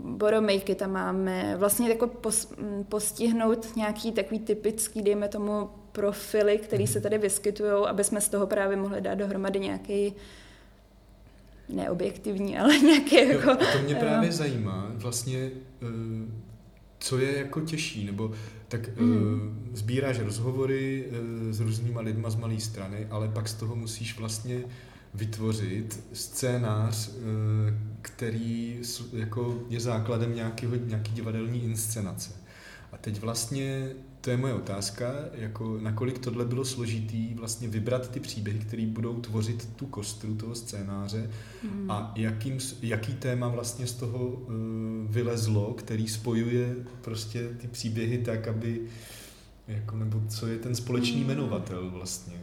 boromejky 0.04 0.76
tam 0.76 0.92
máme, 0.92 1.56
vlastně 1.58 1.90
jako 1.90 2.08
pos, 2.08 2.54
postihnout 2.90 3.76
nějaký 3.76 4.12
takový 4.12 4.40
typický, 4.40 5.02
dejme 5.02 5.28
tomu, 5.28 5.70
profily, 5.92 6.58
které 6.58 6.88
se 6.88 7.02
tady 7.02 7.18
vyskytují, 7.18 7.72
aby 7.88 8.04
jsme 8.04 8.22
z 8.22 8.30
toho 8.30 8.48
právě 8.48 8.78
mohli 8.78 9.02
dát 9.02 9.16
dohromady 9.16 9.60
nějaký 9.60 10.14
neobjektivní, 11.70 12.58
ale 12.60 12.78
nějaký 12.78 13.16
jako... 13.16 13.50
Jo, 13.50 13.58
to 13.74 13.80
mě 13.84 13.96
právě 13.96 14.30
no. 14.30 14.36
zajímá, 14.36 14.92
vlastně, 14.96 15.52
eh, 15.82 16.32
co 17.00 17.18
je 17.18 17.38
jako 17.38 17.62
těžší, 17.62 18.06
nebo 18.06 18.32
tak 18.68 18.98
mm. 18.98 19.70
sbíráš 19.74 20.20
rozhovory 20.20 21.08
s 21.50 21.60
různýma 21.60 22.02
lidma 22.02 22.30
z 22.30 22.36
malé 22.36 22.60
strany, 22.60 23.08
ale 23.10 23.28
pak 23.28 23.48
z 23.48 23.54
toho 23.54 23.76
musíš 23.76 24.18
vlastně 24.18 24.64
vytvořit 25.14 26.04
scénář, 26.14 27.12
který 28.02 28.80
jako 29.14 29.60
je 29.70 29.80
základem 29.80 30.36
nějakého, 30.36 30.76
nějaký 30.76 31.12
divadelní 31.12 31.64
inscenace. 31.64 32.32
A 32.92 32.98
teď 32.98 33.20
vlastně 33.20 33.90
to 34.22 34.30
je 34.30 34.38
moje 34.38 34.54
otázka, 34.54 35.14
jako 35.34 35.78
nakolik 35.82 36.20
tohle 36.20 36.46
bylo 36.46 36.66
složitý 36.66 37.34
vlastně 37.34 37.68
vybrat 37.68 38.12
ty 38.12 38.20
příběhy, 38.20 38.60
které 38.60 38.86
budou 38.86 39.22
tvořit 39.22 39.70
tu 39.76 39.86
kostru 39.86 40.36
toho 40.36 40.56
scénáře 40.56 41.30
mm. 41.64 41.92
a 41.92 42.14
jakým, 42.16 42.58
jaký 42.82 43.14
téma 43.14 43.48
vlastně 43.48 43.88
z 43.88 43.94
toho 43.94 44.28
uh, 44.28 44.54
vylezlo, 45.10 45.74
který 45.74 46.08
spojuje 46.08 46.76
prostě 47.02 47.50
ty 47.62 47.68
příběhy 47.68 48.18
tak, 48.18 48.48
aby 48.48 48.82
jako, 49.68 49.96
nebo 49.96 50.22
co 50.30 50.48
je 50.48 50.58
ten 50.58 50.76
společný 50.76 51.22
mm. 51.22 51.28
jmenovatel 51.28 51.90
vlastně. 51.90 52.34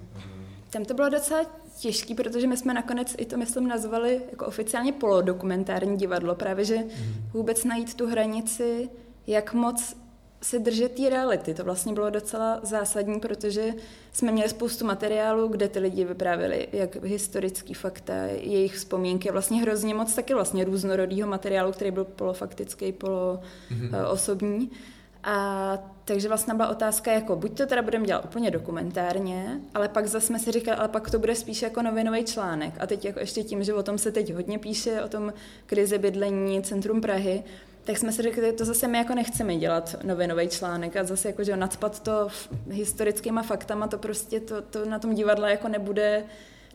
Tam 0.70 0.84
to 0.84 0.94
bylo 0.94 1.08
docela 1.08 1.46
těžký, 1.80 2.14
protože 2.14 2.46
my 2.46 2.56
jsme 2.56 2.74
nakonec 2.74 3.14
i 3.18 3.24
to, 3.24 3.36
myslím, 3.36 3.68
nazvali 3.68 4.20
jako 4.30 4.46
oficiálně 4.46 4.92
polodokumentární 4.92 5.96
divadlo, 5.96 6.34
právě 6.34 6.64
že 6.64 6.76
mm. 6.76 6.88
vůbec 7.32 7.64
najít 7.64 7.94
tu 7.94 8.06
hranici, 8.06 8.88
jak 9.26 9.54
moc 9.54 9.96
se 10.42 10.58
držet 10.58 10.92
té 10.92 11.10
reality. 11.10 11.54
To 11.54 11.64
vlastně 11.64 11.92
bylo 11.92 12.10
docela 12.10 12.60
zásadní, 12.62 13.20
protože 13.20 13.74
jsme 14.12 14.32
měli 14.32 14.48
spoustu 14.48 14.86
materiálu, 14.86 15.48
kde 15.48 15.68
ty 15.68 15.78
lidi 15.78 16.04
vyprávěli 16.04 16.68
jak 16.72 17.04
historický 17.04 17.74
fakta, 17.74 18.14
jejich 18.24 18.74
vzpomínky, 18.74 19.30
vlastně 19.32 19.60
hrozně 19.60 19.94
moc 19.94 20.14
taky 20.14 20.34
vlastně 20.34 20.64
různorodého 20.64 21.28
materiálu, 21.28 21.72
který 21.72 21.90
byl 21.90 22.04
polofaktický, 22.04 22.92
poloosobní. 22.92 24.66
Mm-hmm. 24.66 24.97
A 25.24 25.78
takže 26.04 26.28
vlastně 26.28 26.54
byla 26.54 26.68
otázka, 26.68 27.12
jako 27.12 27.36
buď 27.36 27.56
to 27.56 27.66
teda 27.66 27.82
budeme 27.82 28.06
dělat 28.06 28.24
úplně 28.24 28.50
dokumentárně, 28.50 29.60
ale 29.74 29.88
pak 29.88 30.06
zase 30.06 30.26
jsme 30.26 30.38
si 30.38 30.52
říkali, 30.52 30.76
ale 30.76 30.88
pak 30.88 31.10
to 31.10 31.18
bude 31.18 31.34
spíš 31.34 31.62
jako 31.62 31.82
novinový 31.82 32.24
článek. 32.24 32.74
A 32.80 32.86
teď 32.86 33.04
jako 33.04 33.20
ještě 33.20 33.42
tím, 33.42 33.64
že 33.64 33.74
o 33.74 33.82
tom 33.82 33.98
se 33.98 34.12
teď 34.12 34.34
hodně 34.34 34.58
píše, 34.58 35.02
o 35.02 35.08
tom 35.08 35.32
krizi 35.66 35.98
bydlení, 35.98 36.62
centrum 36.62 37.00
Prahy, 37.00 37.44
tak 37.84 37.98
jsme 37.98 38.12
si 38.12 38.22
řekli, 38.22 38.52
to 38.52 38.64
zase 38.64 38.88
my 38.88 38.98
jako 38.98 39.14
nechceme 39.14 39.56
dělat 39.56 39.96
novinový 40.02 40.48
článek 40.48 40.96
a 40.96 41.04
zase 41.04 41.28
jako, 41.28 41.44
že 41.44 41.56
nadspat 41.56 42.02
to 42.02 42.28
historickýma 42.70 43.42
faktama, 43.42 43.88
to 43.88 43.98
prostě 43.98 44.40
to, 44.40 44.62
to 44.62 44.84
na 44.84 44.98
tom 44.98 45.14
divadle 45.14 45.50
jako 45.50 45.68
nebude, 45.68 46.24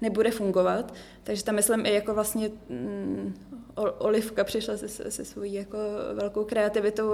nebude 0.02 0.32
fungovat. 0.32 0.94
Takže 1.24 1.44
tam 1.44 1.56
myslím 1.56 1.86
i 1.86 1.94
jako 1.94 2.14
vlastně 2.14 2.50
mm, 2.70 3.34
Olivka 3.98 4.44
přišla 4.44 4.78
se, 4.78 5.12
se 5.12 5.26
svojí 5.26 5.54
jako 5.54 5.78
velkou 6.14 6.44
kreativitou 6.44 7.14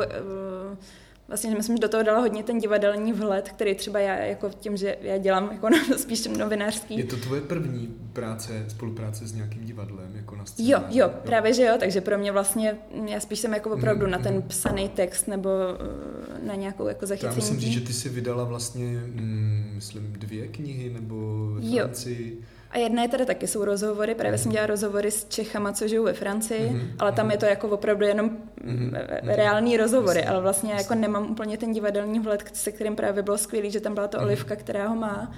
vlastně 1.29 1.55
myslím, 1.55 1.77
že 1.77 1.81
do 1.81 1.89
toho 1.89 2.03
dala 2.03 2.19
hodně 2.19 2.43
ten 2.43 2.59
divadelní 2.59 3.13
vhled, 3.13 3.50
který 3.50 3.75
třeba 3.75 4.00
já 4.00 4.15
jako 4.15 4.50
tím, 4.59 4.77
že 4.77 4.98
já 5.01 5.17
dělám 5.17 5.50
jako 5.51 5.69
no, 5.69 5.77
spíš 5.98 6.27
novinářský. 6.27 6.98
Je 6.98 7.03
to 7.03 7.17
tvoje 7.17 7.41
první 7.41 7.95
práce, 8.13 8.65
spolupráce 8.67 9.27
s 9.27 9.33
nějakým 9.33 9.65
divadlem 9.65 10.15
jako 10.15 10.36
na 10.36 10.45
scéně? 10.45 10.71
Jo, 10.71 10.83
jo, 10.89 11.09
právě 11.24 11.53
že 11.53 11.63
jo, 11.63 11.75
takže 11.79 12.01
pro 12.01 12.17
mě 12.17 12.31
vlastně, 12.31 12.77
já 13.09 13.19
spíš 13.19 13.39
jsem 13.39 13.53
jako 13.53 13.69
opravdu 13.69 14.05
mm, 14.05 14.12
na 14.12 14.19
ten 14.19 14.36
mm. 14.36 14.41
psaný 14.41 14.89
text 14.89 15.27
nebo 15.27 15.50
eh, 15.50 16.48
na 16.48 16.55
nějakou 16.55 16.88
jako 16.88 17.05
zachycení. 17.05 17.31
Já 17.31 17.36
musím 17.36 17.59
říct, 17.59 17.74
že 17.74 17.81
ty 17.81 17.93
si 17.93 18.09
vydala 18.09 18.43
vlastně, 18.43 18.86
mm, 18.86 19.71
myslím, 19.75 20.13
dvě 20.13 20.48
knihy 20.48 20.89
nebo 20.89 21.48
ve 21.53 21.62
Francii. 21.62 22.38
Jo. 22.39 22.45
A 22.71 22.77
jedné 22.77 23.07
teda 23.07 23.25
taky 23.25 23.47
jsou 23.47 23.65
rozhovory, 23.65 24.15
právě 24.15 24.38
jsem 24.38 24.51
dělala 24.51 24.67
rozhovory 24.67 25.11
s 25.11 25.25
Čechama, 25.25 25.73
co 25.73 25.88
žijou 25.88 26.03
ve 26.03 26.13
Francii, 26.13 26.69
mm-hmm. 26.69 26.88
ale 26.99 27.11
tam 27.11 27.31
je 27.31 27.38
to 27.38 27.45
jako 27.45 27.67
opravdu 27.67 28.05
jenom 28.05 28.29
mm-hmm. 28.29 28.91
reální 29.23 29.77
rozhovory, 29.77 30.25
ale 30.25 30.41
vlastně 30.41 30.73
jako 30.73 30.95
nemám 30.95 31.31
úplně 31.31 31.57
ten 31.57 31.71
divadelní 31.71 32.19
vhled, 32.19 32.43
se 32.53 32.71
kterým 32.71 32.95
právě 32.95 33.23
bylo 33.23 33.38
skvělý, 33.38 33.71
že 33.71 33.79
tam 33.79 33.93
byla 33.93 34.07
ta 34.07 34.17
mm-hmm. 34.17 34.23
Olivka, 34.23 34.55
která 34.55 34.88
ho 34.88 34.95
má 34.95 35.31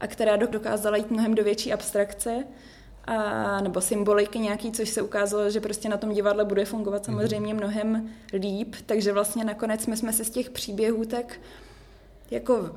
a 0.00 0.06
která 0.06 0.36
dokázala 0.36 0.96
jít 0.96 1.10
mnohem 1.10 1.34
do 1.34 1.44
větší 1.44 1.72
abstrakce 1.72 2.44
a, 3.06 3.60
nebo 3.60 3.80
symboliky 3.80 4.38
nějaký, 4.38 4.72
což 4.72 4.88
se 4.88 5.02
ukázalo, 5.02 5.50
že 5.50 5.60
prostě 5.60 5.88
na 5.88 5.96
tom 5.96 6.12
divadle 6.12 6.44
bude 6.44 6.64
fungovat 6.64 7.08
mhm. 7.08 7.16
samozřejmě 7.16 7.54
mnohem 7.54 8.08
líp, 8.32 8.74
takže 8.86 9.12
vlastně 9.12 9.44
nakonec 9.44 9.86
my 9.86 9.96
jsme 9.96 10.12
se 10.12 10.24
z 10.24 10.30
těch 10.30 10.50
příběhů 10.50 11.04
tak 11.04 11.40
jako 12.30 12.70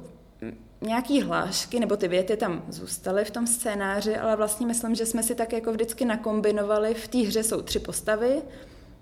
nějaký 0.81 1.21
hlášky 1.21 1.79
nebo 1.79 1.97
ty 1.97 2.07
věty 2.07 2.37
tam 2.37 2.63
zůstaly 2.69 3.25
v 3.25 3.31
tom 3.31 3.47
scénáři, 3.47 4.17
ale 4.17 4.35
vlastně 4.35 4.67
myslím, 4.67 4.95
že 4.95 5.05
jsme 5.05 5.23
si 5.23 5.35
tak 5.35 5.53
jako 5.53 5.71
vždycky 5.71 6.05
nakombinovali. 6.05 6.93
V 6.93 7.07
té 7.07 7.17
hře 7.17 7.43
jsou 7.43 7.61
tři 7.61 7.79
postavy 7.79 8.41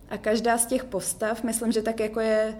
a 0.09 0.17
každá 0.17 0.57
z 0.57 0.65
těch 0.65 0.83
postav, 0.83 1.43
myslím, 1.43 1.71
že 1.71 1.81
tak 1.81 1.99
jako 1.99 2.19
je 2.19 2.57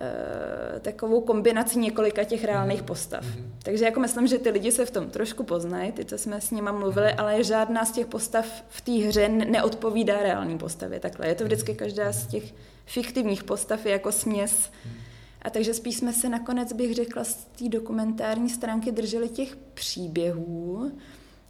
e, 0.00 0.80
takovou 0.80 1.20
kombinací 1.20 1.78
několika 1.78 2.24
těch 2.24 2.44
reálných 2.44 2.82
postav. 2.82 3.24
Mm-hmm. 3.24 3.44
Takže 3.62 3.84
jako 3.84 4.00
myslím, 4.00 4.26
že 4.26 4.38
ty 4.38 4.50
lidi 4.50 4.72
se 4.72 4.86
v 4.86 4.90
tom 4.90 5.10
trošku 5.10 5.44
poznají, 5.44 5.92
ty, 5.92 6.04
co 6.04 6.18
jsme 6.18 6.40
s 6.40 6.50
nima 6.50 6.72
mluvili, 6.72 7.06
mm-hmm. 7.06 7.20
ale 7.20 7.44
žádná 7.44 7.84
z 7.84 7.92
těch 7.92 8.06
postav 8.06 8.46
v 8.68 8.80
té 8.80 8.92
hře 8.92 9.28
neodpovídá 9.28 10.22
reální 10.22 10.58
postavě. 10.58 11.00
Takhle 11.00 11.28
je 11.28 11.34
to 11.34 11.44
vždycky 11.44 11.74
každá 11.74 12.12
z 12.12 12.26
těch 12.26 12.54
fiktivních 12.86 13.44
postav 13.44 13.86
je 13.86 13.92
jako 13.92 14.12
směs 14.12 14.52
mm-hmm 14.52 15.09
a 15.42 15.50
takže 15.50 15.74
spíš 15.74 15.96
jsme 15.96 16.12
se 16.12 16.28
nakonec, 16.28 16.72
bych 16.72 16.94
řekla, 16.94 17.24
z 17.24 17.34
té 17.34 17.68
dokumentární 17.68 18.50
stránky 18.50 18.92
drželi 18.92 19.28
těch 19.28 19.56
příběhů, 19.56 20.92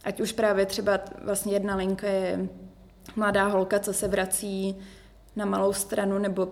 ať 0.03 0.21
už 0.21 0.31
právě 0.31 0.65
třeba 0.65 0.99
vlastně 1.23 1.53
jedna 1.53 1.75
linka 1.75 2.07
je 2.07 2.49
mladá 3.15 3.47
holka, 3.47 3.79
co 3.79 3.93
se 3.93 4.07
vrací 4.07 4.75
na 5.35 5.45
malou 5.45 5.73
stranu, 5.73 6.19
nebo 6.19 6.51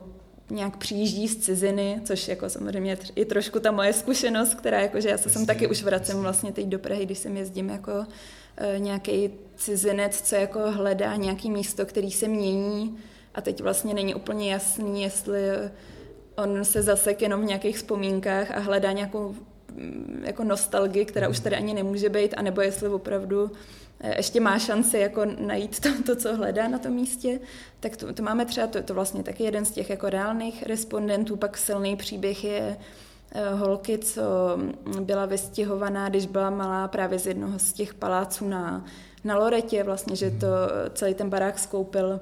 nějak 0.49 0.77
přijíždí 0.77 1.27
z 1.27 1.37
ciziny, 1.37 2.01
což 2.05 2.27
jako 2.27 2.49
samozřejmě 2.49 2.97
je 3.15 3.25
trošku 3.25 3.59
ta 3.59 3.71
moje 3.71 3.93
zkušenost, 3.93 4.53
která 4.53 4.81
jako, 4.81 5.01
že 5.01 5.09
já 5.09 5.17
se 5.17 5.29
sem 5.29 5.45
taky 5.45 5.67
už 5.67 5.83
vracím 5.83 6.17
vlastně 6.17 6.51
teď 6.51 6.65
do 6.65 6.79
Prahy, 6.79 7.05
když 7.05 7.17
sem 7.17 7.37
jezdím 7.37 7.69
jako 7.69 8.05
e, 8.57 8.79
nějaký 8.79 9.29
cizinec, 9.55 10.21
co 10.21 10.35
jako 10.35 10.59
hledá 10.71 11.15
nějaký 11.15 11.51
místo, 11.51 11.85
který 11.85 12.11
se 12.11 12.27
mění. 12.27 12.97
A 13.35 13.41
teď 13.41 13.61
vlastně 13.61 13.93
není 13.93 14.15
úplně 14.15 14.51
jasný, 14.51 15.03
jestli 15.03 15.41
on 16.43 16.65
se 16.65 16.81
zasek 16.81 17.21
jenom 17.21 17.41
v 17.41 17.45
nějakých 17.45 17.77
vzpomínkách 17.77 18.51
a 18.51 18.59
hledá 18.59 18.91
nějakou 18.91 19.35
mm, 19.73 20.23
jako 20.25 20.43
nostalgii, 20.43 21.05
která 21.05 21.29
už 21.29 21.39
tady 21.39 21.55
ani 21.55 21.73
nemůže 21.73 22.09
být, 22.09 22.33
anebo 22.37 22.61
jestli 22.61 22.89
opravdu 22.89 23.51
eh, 23.99 24.17
ještě 24.17 24.39
má 24.39 24.59
šanci 24.59 24.97
jako 24.97 25.25
najít 25.39 25.79
to, 25.79 25.89
to, 26.05 26.15
co 26.15 26.35
hledá 26.35 26.67
na 26.67 26.79
tom 26.79 26.91
místě, 26.91 27.39
tak 27.79 27.97
to, 27.97 28.13
to 28.13 28.23
máme 28.23 28.45
třeba, 28.45 28.67
to, 28.67 28.83
to 28.83 28.93
vlastně 28.93 29.23
taky 29.23 29.43
jeden 29.43 29.65
z 29.65 29.71
těch 29.71 29.89
jako 29.89 30.09
reálných 30.09 30.63
respondentů, 30.63 31.35
pak 31.35 31.57
silný 31.57 31.95
příběh 31.95 32.43
je 32.43 32.77
eh, 33.31 33.49
holky, 33.49 33.97
co 33.97 34.21
byla 34.99 35.25
vystihovaná, 35.25 36.09
když 36.09 36.25
byla 36.25 36.49
malá 36.49 36.87
právě 36.87 37.19
z 37.19 37.27
jednoho 37.27 37.59
z 37.59 37.73
těch 37.73 37.93
paláců 37.93 38.47
na, 38.47 38.85
na 39.23 39.37
Loretě, 39.37 39.83
vlastně, 39.83 40.15
že 40.15 40.31
to 40.31 40.47
celý 40.93 41.13
ten 41.13 41.29
barák 41.29 41.59
skoupil 41.59 42.19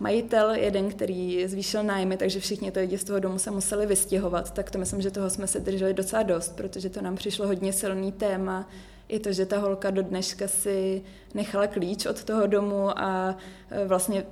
majitel, 0.00 0.50
jeden, 0.50 0.90
který 0.90 1.48
zvýšil 1.48 1.82
nájmy, 1.82 2.16
takže 2.16 2.40
všichni 2.40 2.70
to 2.70 2.80
lidi 2.80 2.98
z 2.98 3.04
toho 3.04 3.18
domu 3.18 3.38
se 3.38 3.50
museli 3.50 3.86
vystěhovat, 3.86 4.50
tak 4.50 4.70
to 4.70 4.78
myslím, 4.78 5.00
že 5.00 5.10
toho 5.10 5.30
jsme 5.30 5.46
se 5.46 5.60
drželi 5.60 5.94
docela 5.94 6.22
dost, 6.22 6.56
protože 6.56 6.90
to 6.90 7.02
nám 7.02 7.16
přišlo 7.16 7.46
hodně 7.46 7.72
silný 7.72 8.12
téma, 8.12 8.68
i 9.08 9.18
to, 9.18 9.32
že 9.32 9.46
ta 9.46 9.58
holka 9.58 9.90
do 9.90 10.02
dneška 10.02 10.48
si 10.48 11.02
nechala 11.34 11.66
klíč 11.66 12.06
od 12.06 12.24
toho 12.24 12.46
domu 12.46 12.98
a 12.98 13.36
e, 13.70 13.84
vlastně 13.84 14.24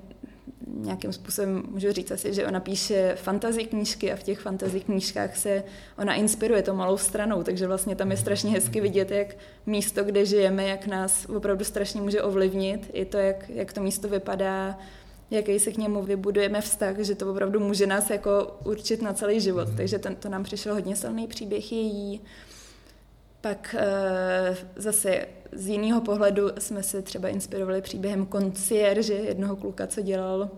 nějakým 0.66 1.12
způsobem 1.12 1.62
můžu 1.70 1.92
říct 1.92 2.10
asi, 2.10 2.34
že 2.34 2.46
ona 2.46 2.60
píše 2.60 3.14
fantasy 3.14 3.64
knížky 3.64 4.12
a 4.12 4.16
v 4.16 4.22
těch 4.22 4.40
fantasy 4.40 4.80
knížkách 4.80 5.36
se 5.36 5.62
ona 5.98 6.14
inspiruje 6.14 6.62
to 6.62 6.74
malou 6.74 6.96
stranou, 6.96 7.42
takže 7.42 7.66
vlastně 7.66 7.96
tam 7.96 8.10
je 8.10 8.16
strašně 8.16 8.50
hezky 8.50 8.80
vidět, 8.80 9.10
jak 9.10 9.36
místo, 9.66 10.04
kde 10.04 10.26
žijeme, 10.26 10.64
jak 10.68 10.86
nás 10.86 11.26
opravdu 11.26 11.64
strašně 11.64 12.00
může 12.00 12.22
ovlivnit, 12.22 12.90
i 12.92 13.04
to, 13.04 13.18
jak, 13.18 13.48
jak 13.48 13.72
to 13.72 13.80
místo 13.80 14.08
vypadá, 14.08 14.78
jaký 15.30 15.60
se 15.60 15.72
k 15.72 15.76
němu 15.76 16.02
vybudujeme 16.02 16.60
vztah, 16.60 16.98
že 16.98 17.14
to 17.14 17.30
opravdu 17.30 17.60
může 17.60 17.86
nás 17.86 18.10
jako 18.10 18.56
určit 18.64 19.02
na 19.02 19.12
celý 19.12 19.40
život. 19.40 19.68
Mm. 19.68 19.76
Takže 19.76 19.98
ten, 19.98 20.14
to 20.14 20.28
nám 20.28 20.44
přišel 20.44 20.74
hodně 20.74 20.96
silný 20.96 21.26
příběh 21.26 21.72
její. 21.72 22.20
Pak 23.40 23.74
e, 23.78 24.56
zase 24.76 25.26
z 25.52 25.68
jiného 25.68 26.00
pohledu 26.00 26.48
jsme 26.58 26.82
se 26.82 27.02
třeba 27.02 27.28
inspirovali 27.28 27.82
příběhem 27.82 28.26
koncierže, 28.26 29.14
jednoho 29.14 29.56
kluka, 29.56 29.86
co 29.86 30.00
dělal 30.02 30.50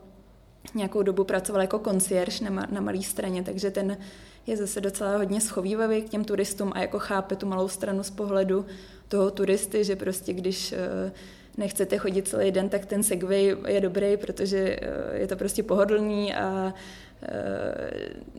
nějakou 0.75 1.03
dobu 1.03 1.25
pracoval 1.25 1.61
jako 1.61 1.79
koncierž 1.79 2.41
na, 2.41 2.67
na 2.71 2.81
malé 2.81 3.03
straně, 3.03 3.43
takže 3.43 3.71
ten 3.71 3.99
je 4.47 4.57
zase 4.57 4.81
docela 4.81 5.17
hodně 5.17 5.41
schovývavý 5.41 6.03
k 6.03 6.09
těm 6.09 6.25
turistům 6.25 6.73
a 6.75 6.81
jako 6.81 6.99
chápe 6.99 7.37
tu 7.37 7.47
malou 7.47 7.69
stranu 7.69 8.03
z 8.03 8.11
pohledu 8.11 8.67
toho 9.09 9.31
turisty, 9.31 9.85
že 9.85 9.97
prostě 9.97 10.33
když 10.33 10.73
e, 10.73 11.13
nechcete 11.59 11.99
chodit 11.99 12.29
celý 12.29 12.51
den, 12.51 12.69
tak 12.69 12.87
ten 12.87 13.03
Segway 13.03 13.57
je 13.69 13.81
dobrý, 13.81 14.17
protože 14.17 14.79
eh, 14.83 15.19
je 15.19 15.27
to 15.27 15.37
prostě 15.37 15.63
pohodlný 15.63 16.35
a 16.35 16.75
eh, 17.23 17.91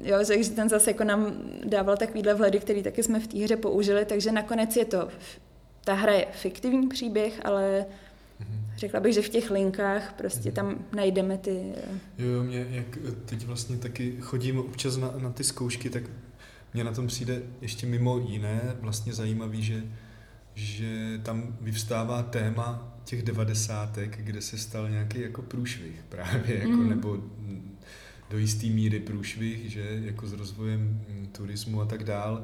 jo, 0.01 0.17
takže 0.27 0.49
ten 0.49 0.69
zase 0.69 0.89
jako 0.89 1.03
nám 1.03 1.33
dával 1.63 1.97
takovýhle 1.97 2.33
vhledy, 2.33 2.59
který 2.59 2.83
taky 2.83 3.03
jsme 3.03 3.19
v 3.19 3.27
té 3.27 3.37
hře 3.37 3.57
použili, 3.57 4.05
takže 4.05 4.31
nakonec 4.31 4.75
je 4.75 4.85
to, 4.85 5.09
ta 5.83 5.93
hra 5.93 6.13
je 6.13 6.25
fiktivní 6.31 6.87
příběh, 6.87 7.39
ale 7.45 7.85
mhm. 8.39 8.65
řekla 8.77 8.99
bych, 8.99 9.13
že 9.13 9.21
v 9.21 9.29
těch 9.29 9.51
linkách 9.51 10.13
prostě 10.13 10.49
mhm. 10.49 10.55
tam 10.55 10.85
najdeme 10.95 11.37
ty... 11.37 11.73
Jo, 12.17 12.27
jo, 12.27 12.43
mě, 12.43 12.67
jak 12.69 12.97
teď 13.25 13.45
vlastně 13.45 13.77
taky 13.77 14.17
chodím 14.19 14.59
občas 14.59 14.97
na, 14.97 15.13
na 15.17 15.31
ty 15.31 15.43
zkoušky, 15.43 15.89
tak 15.89 16.03
mně 16.73 16.83
na 16.83 16.91
tom 16.91 17.07
přijde 17.07 17.41
ještě 17.61 17.87
mimo 17.87 18.19
jiné 18.19 18.75
vlastně 18.81 19.13
zajímavý, 19.13 19.63
že 19.63 19.83
že 20.59 21.19
tam 21.23 21.57
vyvstává 21.61 22.23
téma 22.23 22.97
těch 23.03 23.23
devadesátek, 23.23 24.17
kde 24.23 24.41
se 24.41 24.57
stal 24.57 24.89
nějaký 24.89 25.21
jako 25.21 25.41
průšvih 25.41 26.03
právě, 26.09 26.59
jako, 26.59 26.71
mm. 26.71 26.89
nebo 26.89 27.23
do 28.29 28.37
jisté 28.37 28.67
míry 28.67 28.99
průšvih, 28.99 29.71
že 29.71 30.01
jako 30.03 30.27
s 30.27 30.33
rozvojem 30.33 31.01
turismu 31.31 31.81
a 31.81 31.85
tak 31.85 32.03
dál, 32.03 32.43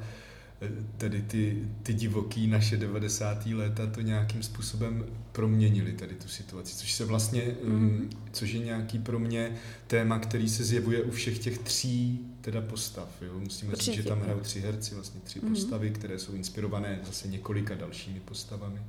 tady 0.97 1.21
ty, 1.21 1.67
ty 1.83 1.93
divoký 1.93 2.47
naše 2.47 2.77
90. 2.77 3.45
léta 3.45 3.87
to 3.87 4.01
nějakým 4.01 4.43
způsobem 4.43 5.05
proměnili 5.31 5.93
tady 5.93 6.15
tu 6.15 6.27
situaci, 6.27 6.75
což 6.75 6.93
se 6.93 7.05
vlastně, 7.05 7.55
mm. 7.63 8.09
což 8.31 8.51
je 8.51 8.59
nějaký 8.59 8.99
pro 8.99 9.19
mě 9.19 9.55
téma, 9.87 10.19
který 10.19 10.49
se 10.49 10.63
zjevuje 10.63 11.03
u 11.03 11.11
všech 11.11 11.39
těch 11.39 11.57
tří 11.57 12.19
teda 12.41 12.61
postav. 12.61 13.09
Jo? 13.21 13.39
Musíme 13.39 13.71
Určitě. 13.71 13.91
říct, 13.91 14.03
že 14.03 14.09
tam 14.09 14.21
hrajou 14.21 14.39
tři 14.39 14.59
herci, 14.59 14.95
vlastně 14.95 15.21
tři 15.23 15.39
mm. 15.41 15.49
postavy, 15.49 15.89
které 15.89 16.19
jsou 16.19 16.33
inspirované 16.33 16.99
zase 17.05 17.27
několika 17.27 17.75
dalšími 17.75 18.19
postavami. 18.19 18.81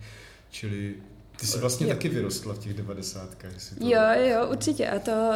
Čili 0.51 0.95
ty 1.37 1.47
jsi 1.47 1.59
vlastně 1.59 1.87
jo. 1.87 1.93
taky 1.93 2.09
vyrostla 2.09 2.55
v 2.55 2.59
těch 2.59 2.75
devadesátkách. 2.75 3.53
To... 3.79 3.87
Jo, 3.87 4.01
jo, 4.17 4.49
určitě. 4.51 4.89
A 4.91 4.99
to, 4.99 5.33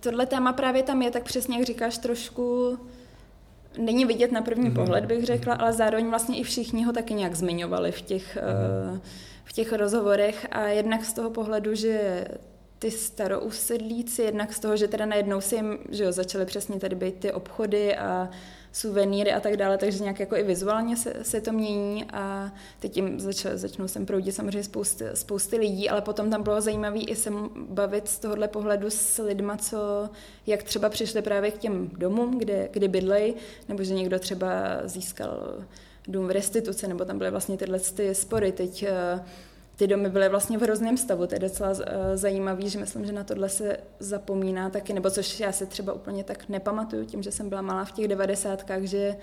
tohle 0.00 0.26
téma 0.26 0.52
právě 0.52 0.82
tam 0.82 1.02
je, 1.02 1.10
tak 1.10 1.22
přesně 1.22 1.58
jak 1.58 1.66
říkáš, 1.66 1.98
trošku 1.98 2.78
není 3.78 4.04
vidět 4.04 4.32
na 4.32 4.42
první 4.42 4.70
mm-hmm. 4.70 4.74
pohled, 4.74 5.04
bych 5.04 5.24
řekla, 5.24 5.54
ale 5.54 5.72
zároveň 5.72 6.08
vlastně 6.08 6.38
i 6.38 6.42
všichni 6.42 6.84
ho 6.84 6.92
taky 6.92 7.14
nějak 7.14 7.34
zmiňovali 7.34 7.92
v 7.92 8.02
těch, 8.02 8.36
mm-hmm. 8.36 8.92
uh, 8.92 8.98
v 9.44 9.52
těch 9.52 9.72
rozhovorech 9.72 10.46
a 10.50 10.66
jednak 10.66 11.04
z 11.04 11.12
toho 11.12 11.30
pohledu, 11.30 11.74
že 11.74 12.24
ty 12.78 12.90
starousedlíci, 12.90 14.22
jednak 14.22 14.52
z 14.52 14.60
toho, 14.60 14.76
že 14.76 14.88
teda 14.88 15.06
najednou 15.06 15.40
si 15.40 15.54
jim, 15.54 15.78
že 15.90 16.04
jo, 16.04 16.12
začaly 16.12 16.46
přesně 16.46 16.80
tady 16.80 16.96
být 16.96 17.14
ty 17.14 17.32
obchody 17.32 17.96
a 17.96 18.30
suvenýry 18.72 19.32
a 19.32 19.40
tak 19.40 19.56
dále, 19.56 19.78
takže 19.78 19.98
nějak 19.98 20.20
jako 20.20 20.36
i 20.36 20.42
vizuálně 20.42 20.96
se, 20.96 21.14
se 21.22 21.40
to 21.40 21.52
mění 21.52 22.04
a 22.12 22.52
teď 22.80 22.96
jim 22.96 23.20
začal, 23.20 23.58
začnou 23.58 23.88
sem 23.88 24.06
proudit 24.06 24.32
samozřejmě 24.32 24.62
spousty, 24.64 25.04
spousty 25.14 25.56
lidí, 25.56 25.88
ale 25.88 26.00
potom 26.00 26.30
tam 26.30 26.42
bylo 26.42 26.60
zajímavé 26.60 26.98
i 26.98 27.16
se 27.16 27.30
bavit 27.56 28.08
z 28.08 28.18
tohohle 28.18 28.48
pohledu 28.48 28.90
s 28.90 29.22
lidma, 29.22 29.56
co 29.56 30.08
jak 30.46 30.62
třeba 30.62 30.88
přišli 30.88 31.22
právě 31.22 31.50
k 31.50 31.58
těm 31.58 31.90
domům, 31.98 32.38
kde, 32.38 32.68
kde 32.72 32.88
bydlej, 32.88 33.34
nebo 33.68 33.82
že 33.82 33.94
někdo 33.94 34.18
třeba 34.18 34.48
získal 34.84 35.58
dům 36.08 36.26
v 36.26 36.30
restituci, 36.30 36.88
nebo 36.88 37.04
tam 37.04 37.18
byly 37.18 37.30
vlastně 37.30 37.56
tyhle 37.56 37.78
ty 37.78 38.14
spory. 38.14 38.52
Teď 38.52 38.86
uh, 39.14 39.20
ty 39.76 39.86
domy 39.86 40.08
byly 40.08 40.28
vlastně 40.28 40.58
v 40.58 40.62
hrozném 40.62 40.96
stavu. 40.96 41.26
To 41.26 41.34
je 41.34 41.38
docela 41.38 41.70
eh, 41.70 42.16
zajímavý, 42.16 42.68
že 42.68 42.78
myslím, 42.78 43.04
že 43.06 43.12
na 43.12 43.24
tohle 43.24 43.48
se 43.48 43.76
zapomíná 43.98 44.70
taky, 44.70 44.92
nebo 44.92 45.10
což 45.10 45.40
já 45.40 45.52
se 45.52 45.66
třeba 45.66 45.92
úplně 45.92 46.24
tak 46.24 46.48
nepamatuju, 46.48 47.04
tím, 47.04 47.22
že 47.22 47.32
jsem 47.32 47.48
byla 47.48 47.62
malá 47.62 47.84
v 47.84 47.92
těch 47.92 48.08
devadesátkách, 48.08 48.82
že 48.82 49.16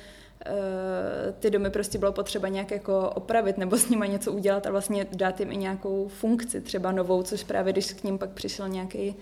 uh, 0.47 1.33
ty 1.39 1.49
domy 1.49 1.69
prostě 1.69 1.97
bylo 1.97 2.12
potřeba 2.12 2.47
nějak 2.47 2.71
jako 2.71 3.09
opravit 3.09 3.57
nebo 3.57 3.77
s 3.77 3.89
nimi 3.89 4.09
něco 4.09 4.31
udělat 4.31 4.67
a 4.67 4.71
vlastně 4.71 5.07
dát 5.12 5.39
jim 5.39 5.51
i 5.51 5.57
nějakou 5.57 6.07
funkci, 6.07 6.62
třeba 6.62 6.91
novou, 6.91 7.23
což 7.23 7.43
právě 7.43 7.73
když 7.73 7.93
k 7.93 8.03
ním 8.03 8.17
pak 8.17 8.29
přišel 8.29 8.69
nějaký 8.69 9.09
uh, 9.09 9.15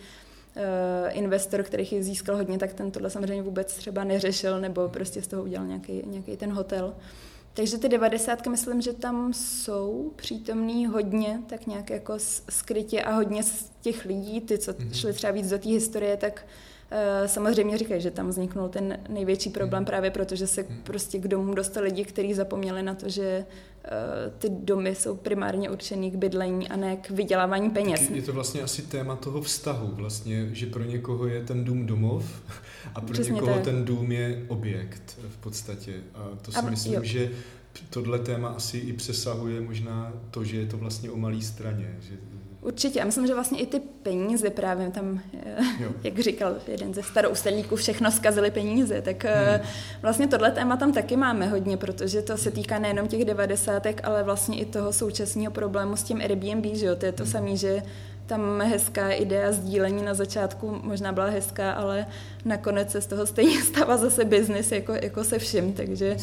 investor, 1.10 1.64
který 1.64 1.88
jich 1.92 2.06
získal 2.06 2.36
hodně, 2.36 2.58
tak 2.58 2.74
ten 2.74 2.92
tohle 2.92 3.10
samozřejmě 3.10 3.44
vůbec 3.44 3.74
třeba 3.74 4.04
neřešil 4.04 4.62
nebo 4.62 4.90
prostě 4.90 5.22
z 5.22 5.28
toho 5.28 5.44
udělal 5.44 5.68
nějaký, 5.68 6.04
nějaký 6.06 6.38
ten 6.38 6.52
hotel. 6.52 6.94
Takže 7.58 7.78
ty 7.78 7.90
devadesátky, 7.90 8.50
myslím, 8.50 8.82
že 8.82 8.94
tam 8.94 9.34
jsou 9.34 10.14
přítomný 10.16 10.86
hodně, 10.86 11.42
tak 11.48 11.68
nějak 11.68 11.90
jako 11.90 12.14
skrytě 12.50 13.04
a 13.04 13.12
hodně 13.12 13.44
z 13.44 13.72
těch 13.82 14.06
lidí, 14.06 14.42
ty, 14.42 14.58
co 14.58 14.72
mm-hmm. 14.72 14.92
šli 14.94 15.14
třeba 15.14 15.34
víc 15.34 15.50
do 15.50 15.60
té 15.60 15.70
historie, 15.70 16.18
tak 16.18 16.46
uh, 16.46 16.77
samozřejmě 17.26 17.78
říkají, 17.78 18.02
že 18.02 18.12
tam 18.12 18.30
vzniknul 18.30 18.70
ten 18.70 19.00
největší 19.10 19.50
problém 19.50 19.84
mm-hmm. 19.84 19.88
právě 19.88 20.12
protože 20.12 20.48
se 20.48 20.62
mm-hmm. 20.62 20.82
prostě 20.84 21.20
k 21.20 21.28
domům 21.28 21.56
dostali 21.56 21.86
lidi, 21.86 22.06
kteří 22.06 22.34
zapomněli 22.34 22.84
na 22.84 22.94
to, 22.94 23.10
že 23.10 23.46
uh, 23.86 23.92
ty 24.38 24.50
domy 24.50 24.96
jsou 24.96 25.16
primárně 25.16 25.70
určený 25.70 26.12
k 26.12 26.16
bydlení 26.16 26.70
a 26.70 26.76
ne 26.76 26.98
k 26.98 27.10
vydělávání 27.10 27.70
peněz. 27.70 28.10
je 28.10 28.22
to 28.22 28.34
vlastně 28.34 28.62
asi 28.62 28.82
téma 28.82 29.16
toho 29.16 29.42
vztahu, 29.42 29.88
vlastně, 29.94 30.50
že 30.52 30.66
pro 30.66 30.84
někoho 30.84 31.28
je 31.28 31.44
ten 31.44 31.64
dům 31.64 31.86
domov 31.86 32.42
a 32.96 33.02
pro 33.02 33.14
Přesně 33.14 33.34
někoho 33.34 33.54
tak. 33.54 33.64
ten 33.64 33.86
dům 33.86 34.12
je 34.12 34.46
objekt 34.48 35.20
v 35.30 35.38
podstatě. 35.38 35.94
A 36.16 36.30
to 36.42 36.52
si 36.52 36.58
a, 36.58 36.62
myslím, 36.62 36.94
jo. 36.94 37.04
že 37.04 37.32
tohle 37.90 38.20
téma 38.20 38.50
asi 38.50 38.78
i 38.78 38.94
přesahuje 38.94 39.62
možná 39.62 40.14
to, 40.32 40.44
že 40.44 40.58
je 40.58 40.66
to 40.66 40.78
vlastně 40.78 41.12
o 41.12 41.18
malé 41.18 41.42
straně. 41.42 41.98
Že... 42.00 42.16
Určitě. 42.68 43.02
A 43.02 43.06
myslím, 43.06 43.28
že 43.28 43.34
vlastně 43.34 43.60
i 43.60 43.66
ty 43.66 43.80
peníze 43.80 44.50
právě 44.50 44.90
tam, 44.92 45.22
eh, 45.46 45.64
jo. 45.80 45.90
jak 46.04 46.20
říkal 46.20 46.56
jeden 46.68 46.94
ze 46.94 47.04
starouselníků, 47.04 47.76
všechno 47.76 48.12
zkazili 48.12 48.52
peníze. 48.52 49.02
Tak 49.02 49.26
eh, 49.26 49.58
hmm. 49.58 49.68
vlastně 50.02 50.28
tohle 50.28 50.52
téma 50.52 50.78
tam 50.78 50.94
taky 50.94 51.16
máme 51.16 51.48
hodně, 51.48 51.78
protože 51.78 52.22
to 52.22 52.38
se 52.38 52.52
týká 52.52 52.80
nejenom 52.80 53.08
těch 53.08 53.26
devadesátek, 53.26 54.02
ale 54.04 54.24
vlastně 54.24 54.58
i 54.58 54.66
toho 54.66 54.94
současného 54.94 55.52
problému 55.52 55.96
s 55.96 56.04
tím 56.04 56.22
Airbnb, 56.22 56.66
že 56.66 56.86
jo? 56.86 56.96
To 56.96 57.06
je 57.06 57.12
to 57.12 57.24
hmm. 57.24 57.32
samé, 57.32 57.56
že 57.56 57.82
tam 58.26 58.62
hezká 58.62 59.12
idea 59.12 59.52
sdílení 59.52 60.04
na 60.04 60.14
začátku 60.14 60.80
možná 60.84 61.12
byla 61.12 61.26
hezká, 61.26 61.72
ale 61.72 62.06
nakonec 62.46 62.92
se 62.92 63.02
z 63.02 63.08
toho 63.08 63.26
stejně 63.26 63.62
stává 63.64 63.98
zase 63.98 64.26
biznis 64.26 64.72
jako, 64.72 64.94
jako 64.94 65.24
se 65.24 65.40
vším, 65.40 65.74
takže, 65.74 66.18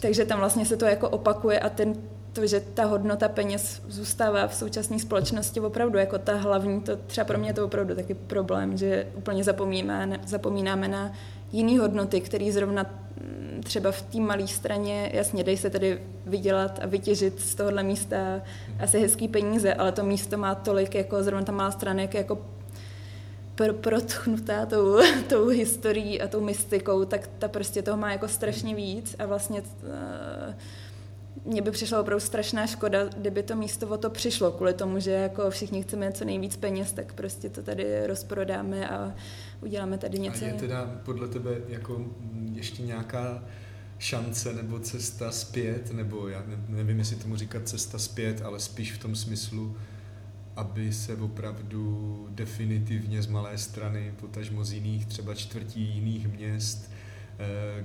takže 0.00 0.24
tam 0.24 0.38
vlastně 0.38 0.66
se 0.66 0.76
to 0.76 0.84
jako 0.84 1.08
opakuje 1.08 1.60
a 1.60 1.68
ten, 1.68 1.94
to, 2.32 2.46
že 2.46 2.60
ta 2.60 2.84
hodnota 2.84 3.28
peněz 3.28 3.82
zůstává 3.88 4.46
v 4.46 4.54
současné 4.54 4.98
společnosti 4.98 5.60
opravdu 5.60 5.98
jako 5.98 6.18
ta 6.18 6.34
hlavní, 6.34 6.80
to 6.80 6.96
třeba 6.96 7.24
pro 7.24 7.38
mě 7.38 7.48
je 7.48 7.54
to 7.54 7.64
opravdu 7.64 7.94
taky 7.94 8.14
problém, 8.14 8.76
že 8.76 9.06
úplně 9.16 9.44
zapomínáme, 9.44 10.20
zapomínáme 10.26 10.88
na 10.88 11.12
jiné 11.52 11.80
hodnoty, 11.80 12.20
které 12.20 12.52
zrovna 12.52 12.82
mm, 12.82 13.62
třeba 13.64 13.92
v 13.92 14.02
té 14.02 14.20
malé 14.20 14.46
straně, 14.46 15.10
jasně, 15.14 15.44
dej 15.44 15.56
se 15.56 15.70
tedy 15.70 16.02
vydělat 16.26 16.78
a 16.82 16.86
vytěžit 16.86 17.40
z 17.40 17.54
tohohle 17.54 17.82
místa 17.82 18.16
asi 18.80 19.00
hezký 19.00 19.28
peníze, 19.28 19.74
ale 19.74 19.92
to 19.92 20.04
místo 20.04 20.38
má 20.38 20.54
tolik, 20.54 20.94
jako 20.94 21.22
zrovna 21.22 21.44
ta 21.44 21.52
malá 21.52 21.70
strana, 21.70 22.02
jak 22.02 22.14
jako 22.14 22.38
pr- 23.56 23.72
protchnutá 23.72 24.66
tou, 24.66 24.98
tou 25.28 25.48
historií 25.48 26.20
a 26.20 26.28
tou 26.28 26.40
mystikou, 26.40 27.04
tak 27.04 27.30
ta 27.38 27.48
prostě 27.48 27.82
toho 27.82 27.96
má 27.96 28.12
jako 28.12 28.28
strašně 28.28 28.74
víc 28.74 29.16
a 29.18 29.26
vlastně 29.26 29.62
uh, 29.62 30.54
mně 31.44 31.62
by 31.62 31.70
přišla 31.70 32.00
opravdu 32.00 32.20
strašná 32.20 32.66
škoda, 32.66 33.04
kdyby 33.04 33.42
to 33.42 33.56
místo 33.56 33.88
o 33.88 33.98
to 33.98 34.10
přišlo, 34.10 34.52
kvůli 34.52 34.74
tomu, 34.74 35.00
že 35.00 35.10
jako 35.10 35.50
všichni 35.50 35.82
chceme 35.82 36.12
co 36.12 36.24
nejvíc 36.24 36.56
peněz, 36.56 36.92
tak 36.92 37.12
prostě 37.12 37.48
to 37.48 37.62
tady 37.62 38.06
rozprodáme 38.06 38.88
a 38.88 39.14
uděláme 39.60 39.98
tady 39.98 40.18
něco. 40.18 40.44
A 40.44 40.48
je 40.48 40.54
teda 40.54 41.00
podle 41.04 41.28
tebe 41.28 41.50
jako 41.68 42.06
ještě 42.52 42.82
nějaká 42.82 43.44
šance 43.98 44.52
nebo 44.52 44.78
cesta 44.78 45.30
zpět, 45.30 45.92
nebo 45.92 46.28
já 46.28 46.44
nevím, 46.68 46.98
jestli 46.98 47.16
tomu 47.16 47.36
říkat 47.36 47.68
cesta 47.68 47.98
zpět, 47.98 48.42
ale 48.42 48.60
spíš 48.60 48.92
v 48.92 48.98
tom 48.98 49.16
smyslu, 49.16 49.76
aby 50.56 50.92
se 50.92 51.16
opravdu 51.16 52.26
definitivně 52.30 53.22
z 53.22 53.26
malé 53.26 53.58
strany, 53.58 54.14
potažmo 54.20 54.64
z 54.64 54.72
jiných 54.72 55.06
třeba 55.06 55.34
čtvrtí 55.34 55.80
jiných 55.80 56.28
měst, 56.28 56.90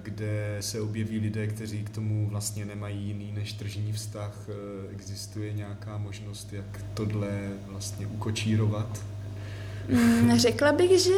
kde 0.04 0.58
se 0.60 0.82
objeví 0.82 1.20
lidé, 1.20 1.48
kteří 1.48 1.84
k 1.84 1.90
tomu 1.90 2.30
vlastně 2.30 2.66
nemají 2.66 3.08
jiný 3.08 3.32
než 3.32 3.54
tržní 3.54 3.94
vztah. 3.94 4.48
Eh, 4.50 4.92
existuje 4.92 5.54
nějaká 5.54 5.98
možnost, 5.98 6.54
jak 6.54 6.84
tohle 6.94 7.30
vlastně 7.68 8.08
ukočírovat? 8.08 9.06
Mm, 9.90 10.40
řekla 10.40 10.72
bych, 10.72 11.00
že 11.00 11.14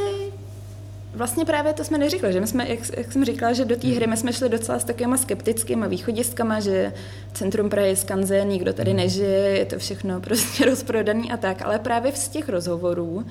Vlastně 1.13 1.45
právě 1.45 1.73
to 1.73 1.83
jsme 1.83 1.97
neřekli, 1.97 2.33
že 2.33 2.39
my 2.39 2.47
jsme, 2.47 2.69
jak, 2.69 2.79
jak 2.97 3.11
jsem 3.11 3.25
říkala, 3.25 3.53
že 3.53 3.65
do 3.65 3.75
té 3.75 3.87
hry 3.87 4.07
my 4.07 4.17
jsme 4.17 4.33
šli 4.33 4.49
docela 4.49 4.79
s 4.79 4.83
takovýma 4.83 5.17
skeptickýma 5.17 5.87
východiskama, 5.87 6.59
že 6.59 6.93
centrum 7.33 7.69
Prahy 7.69 7.89
je 7.89 7.95
skanze, 7.95 8.45
nikdo 8.45 8.73
tady 8.73 8.91
hmm. 8.91 8.97
nežije, 8.97 9.57
je 9.57 9.65
to 9.65 9.79
všechno 9.79 10.21
prostě 10.27 10.65
rozprodaný 10.65 11.31
a 11.31 11.37
tak, 11.37 11.61
ale 11.61 11.79
právě 11.79 12.11
z 12.11 12.27
těch 12.27 12.49
rozhovorů, 12.49 13.25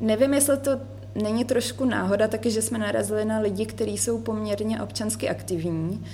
nevím, 0.00 0.34
jestli 0.34 0.56
to 0.56 0.80
není 1.22 1.44
trošku 1.44 1.84
náhoda 1.84 2.28
taky, 2.28 2.50
že 2.50 2.62
jsme 2.62 2.78
narazili 2.78 3.24
na 3.24 3.38
lidi, 3.38 3.66
kteří 3.66 3.98
jsou 3.98 4.18
poměrně 4.18 4.82
občansky 4.82 5.28
aktivní, 5.28 6.04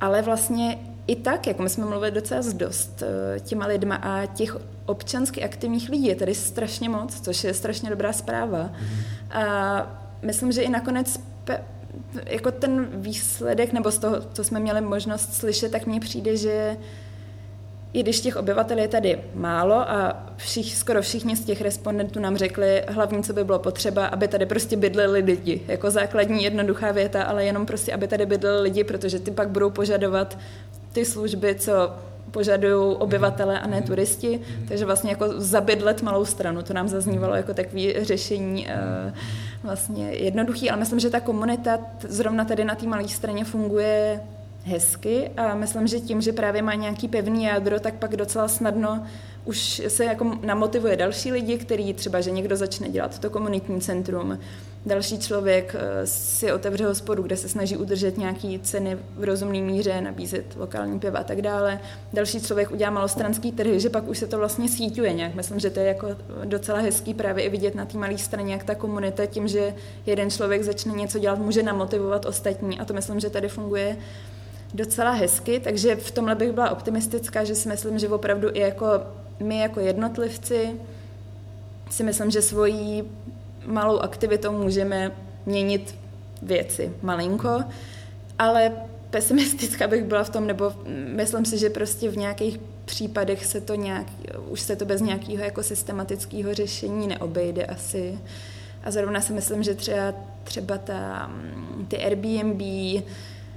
ale 0.00 0.22
vlastně 0.22 0.78
i 1.06 1.16
tak, 1.16 1.46
jako 1.46 1.62
my 1.62 1.70
jsme 1.70 1.84
mluvili 1.84 2.10
docela 2.10 2.42
dost 2.52 3.02
eh, 3.02 3.40
těma 3.40 3.66
lidma 3.66 3.94
a 3.94 4.26
těch 4.26 4.56
občansky 4.86 5.44
aktivních 5.44 5.88
lidí 5.88 6.06
je 6.06 6.16
tady 6.16 6.34
strašně 6.34 6.88
moc, 6.88 7.20
což 7.20 7.44
je 7.44 7.54
strašně 7.54 7.90
dobrá 7.90 8.12
zpráva. 8.12 8.70
A 9.30 9.42
myslím, 10.22 10.52
že 10.52 10.62
i 10.62 10.68
nakonec 10.68 11.20
pe, 11.44 11.64
jako 12.24 12.50
ten 12.50 12.88
výsledek, 12.92 13.72
nebo 13.72 13.90
z 13.90 13.98
toho, 13.98 14.16
co 14.32 14.44
jsme 14.44 14.60
měli 14.60 14.80
možnost 14.80 15.34
slyšet, 15.34 15.72
tak 15.72 15.86
mně 15.86 16.00
přijde, 16.00 16.36
že 16.36 16.76
i 17.96 18.02
když 18.02 18.20
těch 18.20 18.36
obyvatel 18.36 18.78
je 18.78 18.88
tady 18.88 19.18
málo 19.34 19.74
a 19.74 20.26
všich, 20.36 20.76
skoro 20.76 21.02
všichni 21.02 21.36
z 21.36 21.44
těch 21.44 21.60
respondentů 21.60 22.20
nám 22.20 22.36
řekli, 22.36 22.82
hlavní, 22.88 23.22
co 23.22 23.32
by 23.32 23.44
bylo 23.44 23.58
potřeba, 23.58 24.06
aby 24.06 24.28
tady 24.28 24.46
prostě 24.46 24.76
bydleli 24.76 25.20
lidi. 25.20 25.60
Jako 25.68 25.90
základní 25.90 26.44
jednoduchá 26.44 26.92
věta, 26.92 27.22
ale 27.22 27.44
jenom 27.44 27.66
prostě, 27.66 27.92
aby 27.92 28.08
tady 28.08 28.26
bydleli 28.26 28.62
lidi, 28.62 28.84
protože 28.84 29.18
ty 29.18 29.30
pak 29.30 29.48
budou 29.48 29.70
požadovat 29.70 30.38
ty 30.92 31.04
služby, 31.04 31.54
co 31.54 31.72
požadují 32.30 32.96
obyvatele 32.96 33.60
a 33.60 33.66
ne 33.66 33.82
turisti, 33.82 34.40
takže 34.68 34.84
vlastně 34.84 35.10
jako 35.10 35.40
zabydlet 35.40 36.02
malou 36.02 36.24
stranu, 36.24 36.62
to 36.62 36.74
nám 36.74 36.88
zaznívalo 36.88 37.34
jako 37.34 37.54
takové 37.54 38.04
řešení 38.04 38.68
eh, 38.68 39.12
vlastně 39.62 40.10
jednoduchý, 40.10 40.70
ale 40.70 40.80
myslím, 40.80 41.00
že 41.00 41.10
ta 41.10 41.20
komunita 41.20 41.78
zrovna 42.08 42.44
tady 42.44 42.64
na 42.64 42.74
té 42.74 42.86
malé 42.86 43.08
straně 43.08 43.44
funguje 43.44 44.20
hezky 44.66 45.30
a 45.36 45.54
myslím, 45.54 45.86
že 45.86 46.00
tím, 46.00 46.20
že 46.20 46.32
právě 46.32 46.62
má 46.62 46.74
nějaký 46.74 47.08
pevný 47.08 47.44
jádro, 47.44 47.80
tak 47.80 47.94
pak 47.94 48.16
docela 48.16 48.48
snadno 48.48 49.06
už 49.46 49.82
se 49.88 50.04
jako 50.04 50.38
namotivuje 50.42 50.96
další 50.96 51.32
lidi, 51.32 51.58
který 51.58 51.94
třeba, 51.94 52.20
že 52.20 52.30
někdo 52.30 52.56
začne 52.56 52.88
dělat 52.88 53.18
to 53.18 53.30
komunitní 53.30 53.80
centrum, 53.80 54.38
další 54.86 55.18
člověk 55.18 55.76
eh, 55.78 56.06
si 56.06 56.52
otevře 56.52 56.86
hospodu, 56.86 57.22
kde 57.22 57.36
se 57.36 57.48
snaží 57.48 57.76
udržet 57.76 58.18
nějaké 58.18 58.58
ceny 58.62 58.98
v 59.16 59.24
rozumné 59.24 59.60
míře, 59.60 60.00
nabízet 60.00 60.44
lokální 60.56 60.98
piva 60.98 61.18
a 61.18 61.24
tak 61.24 61.42
dále. 61.42 61.80
Další 62.12 62.40
člověk 62.40 62.70
udělá 62.70 62.90
malostranský 62.90 63.52
trhy, 63.52 63.80
že 63.80 63.90
pak 63.90 64.08
už 64.08 64.18
se 64.18 64.26
to 64.26 64.38
vlastně 64.38 64.68
síťuje 64.68 65.12
nějak. 65.12 65.34
Myslím, 65.34 65.60
že 65.60 65.70
to 65.70 65.80
je 65.80 65.86
jako 65.86 66.08
docela 66.44 66.78
hezký 66.78 67.14
právě 67.14 67.44
i 67.44 67.48
vidět 67.48 67.74
na 67.74 67.84
té 67.84 67.98
malé 67.98 68.18
straně, 68.18 68.52
jak 68.52 68.64
ta 68.64 68.74
komunita 68.74 69.26
tím, 69.26 69.48
že 69.48 69.74
jeden 70.06 70.30
člověk 70.30 70.62
začne 70.62 70.92
něco 70.92 71.18
dělat, 71.18 71.38
může 71.38 71.62
namotivovat 71.62 72.26
ostatní 72.26 72.78
a 72.80 72.84
to 72.84 72.94
myslím, 72.94 73.20
že 73.20 73.30
tady 73.30 73.48
funguje 73.48 73.96
docela 74.76 75.10
hezky, 75.10 75.60
takže 75.60 75.96
v 75.96 76.10
tomhle 76.10 76.34
bych 76.34 76.52
byla 76.52 76.70
optimistická, 76.70 77.44
že 77.44 77.54
si 77.54 77.68
myslím, 77.68 77.98
že 77.98 78.08
opravdu 78.08 78.48
i 78.52 78.60
jako 78.60 78.86
my 79.40 79.58
jako 79.58 79.80
jednotlivci 79.80 80.70
si 81.90 82.02
myslím, 82.02 82.30
že 82.30 82.42
svojí 82.42 83.04
malou 83.66 83.98
aktivitou 83.98 84.52
můžeme 84.52 85.12
měnit 85.46 85.94
věci 86.42 86.92
malinko, 87.02 87.62
ale 88.38 88.72
pesimistická 89.10 89.88
bych 89.88 90.04
byla 90.04 90.24
v 90.24 90.30
tom, 90.30 90.46
nebo 90.46 90.72
myslím 91.14 91.44
si, 91.44 91.58
že 91.58 91.70
prostě 91.70 92.10
v 92.10 92.16
nějakých 92.16 92.60
případech 92.84 93.46
se 93.46 93.60
to 93.60 93.74
nějak, 93.74 94.06
už 94.48 94.60
se 94.60 94.76
to 94.76 94.84
bez 94.84 95.00
nějakého 95.00 95.44
jako 95.44 95.62
systematického 95.62 96.54
řešení 96.54 97.06
neobejde 97.06 97.66
asi. 97.66 98.18
A 98.84 98.90
zrovna 98.90 99.20
si 99.20 99.32
myslím, 99.32 99.62
že 99.62 99.74
třeba, 99.74 100.14
třeba 100.44 100.78
ta, 100.78 101.30
ty 101.88 102.04
Airbnb, 102.04 102.62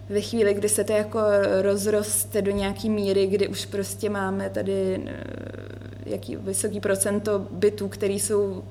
ve 0.10 0.22
chvíli, 0.22 0.54
kdy 0.54 0.70
se 0.70 0.84
to 0.84 0.94
jako 0.94 1.20
rozroste 1.62 2.42
do 2.42 2.52
nějaký 2.52 2.90
míry, 2.90 3.28
kdy 3.28 3.48
už 3.48 3.66
prostě 3.66 4.10
máme 4.10 4.50
tady 4.50 5.00
eh, 5.06 5.24
jaký 6.06 6.36
vysoký 6.36 6.80
procento 6.80 7.48
bytů, 7.52 7.88
které 7.88 8.14
jsou 8.14 8.64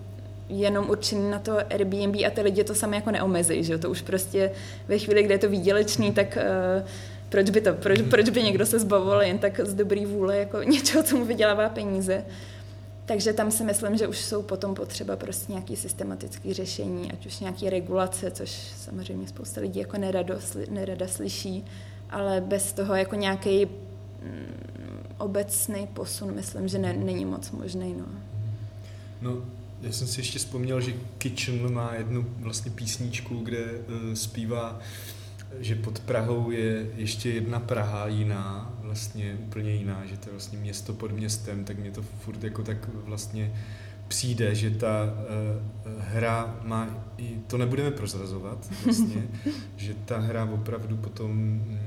jenom 0.49 0.91
určený 0.91 1.31
na 1.31 1.39
to 1.39 1.59
Airbnb 1.59 2.17
a 2.27 2.31
ty 2.31 2.41
lidi 2.41 2.65
to 2.65 2.75
sami 2.75 2.97
jako 2.97 3.11
neomezí, 3.11 3.65
že 3.65 3.79
to 3.79 3.91
už 3.91 4.03
prostě 4.03 4.51
ve 4.89 4.99
chvíli, 4.99 5.23
kdy 5.23 5.35
je 5.35 5.39
to 5.39 5.49
výdělečný, 5.49 6.13
tak 6.13 6.39
uh, 6.81 6.89
proč 7.29 7.51
by 7.51 7.61
to, 7.61 7.75
proč, 7.75 8.01
proč 8.11 8.29
by 8.29 8.43
někdo 8.43 8.67
se 8.67 8.79
zbavoval 8.79 9.23
jen 9.23 9.39
tak 9.39 9.61
z 9.65 9.75
dobrý 9.75 10.07
vůle 10.07 10.37
jako 10.37 10.63
něčeho, 10.63 11.03
co 11.03 11.17
mu 11.17 11.25
vydělává 11.25 11.69
peníze. 11.69 12.25
Takže 13.09 13.33
tam 13.33 13.51
si 13.51 13.65
myslím, 13.65 13.97
že 13.97 14.07
už 14.07 14.19
jsou 14.19 14.43
potom 14.43 14.75
potřeba 14.75 15.17
prostě 15.17 15.53
nějaký 15.53 15.77
systematický 15.77 16.53
řešení, 16.53 17.13
ať 17.13 17.27
už 17.27 17.41
nějaký 17.41 17.71
regulace, 17.71 18.31
což 18.31 18.51
samozřejmě 18.77 19.29
spousta 19.29 19.61
lidí 19.61 19.81
jako 19.81 19.99
nerado, 19.99 20.39
nerada 20.71 21.09
slyší, 21.09 21.65
ale 22.11 22.41
bez 22.41 22.73
toho 22.73 22.95
jako 22.95 23.15
nějaký 23.17 23.67
mm, 23.67 23.71
obecný 25.19 25.87
posun, 25.87 26.35
myslím, 26.35 26.69
že 26.69 26.79
ne, 26.79 26.93
není 26.93 27.25
moc 27.25 27.51
možný. 27.51 27.95
No. 27.99 28.07
no, 29.23 29.43
já 29.83 29.93
jsem 29.93 30.07
si 30.07 30.21
ještě 30.21 30.39
vzpomněl, 30.39 30.81
že 30.81 30.93
Kitchen 31.19 31.73
má 31.73 31.95
jednu 31.95 32.27
vlastně 32.39 32.71
písničku, 32.71 33.37
kde 33.37 33.65
uh, 33.65 34.15
zpívá, 34.15 34.81
že 35.61 35.75
pod 35.75 35.99
Prahou 36.01 36.51
je 36.51 36.91
ještě 36.97 37.31
jedna 37.31 37.61
Praha 37.61 38.07
jiná, 38.07 38.78
vlastně 38.89 39.35
úplně 39.35 39.71
jiná, 39.71 40.07
že 40.07 40.17
to 40.17 40.29
je 40.29 40.33
vlastně 40.33 40.59
město 40.59 40.93
pod 40.93 41.13
městem, 41.13 41.65
tak 41.65 41.79
mě 41.79 41.91
to 41.91 42.03
furt 42.03 42.45
jako 42.45 42.63
tak 42.63 42.89
vlastně 42.95 43.53
přijde, 44.09 44.55
že 44.55 44.71
ta 44.71 45.05
uh, 45.05 46.03
hra 46.03 46.61
má, 46.65 47.05
i, 47.17 47.39
to 47.47 47.59
nebudeme 47.59 47.91
prozrazovat 47.91 48.71
vlastně, 48.85 49.29
že 49.77 49.95
ta 49.95 50.19
hra 50.19 50.45
opravdu 50.45 50.97
potom 50.97 51.31
mm, 51.31 51.79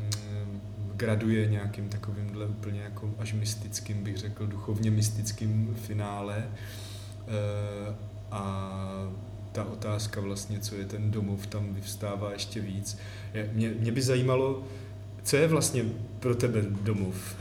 graduje 0.95 1.47
nějakým 1.47 1.89
takovýmhle 1.89 2.45
úplně 2.45 2.81
jako 2.81 3.13
až 3.17 3.33
mystickým, 3.33 4.03
bych 4.03 4.17
řekl, 4.17 4.47
duchovně 4.47 4.91
mystickým 4.91 5.75
finále. 5.75 6.47
Uh, 7.27 7.95
a 8.31 8.71
ta 9.51 9.63
otázka 9.63 10.21
vlastně, 10.21 10.59
co 10.59 10.75
je 10.75 10.85
ten 10.85 11.11
domov, 11.11 11.47
tam 11.47 11.73
vyvstává 11.73 12.31
ještě 12.31 12.59
víc. 12.59 12.97
Mě, 13.53 13.69
mě 13.79 13.91
by 13.91 14.01
zajímalo, 14.01 14.63
co 15.23 15.37
je 15.37 15.47
vlastně 15.47 15.83
pro 16.19 16.35
tebe 16.35 16.61
domov? 16.61 17.35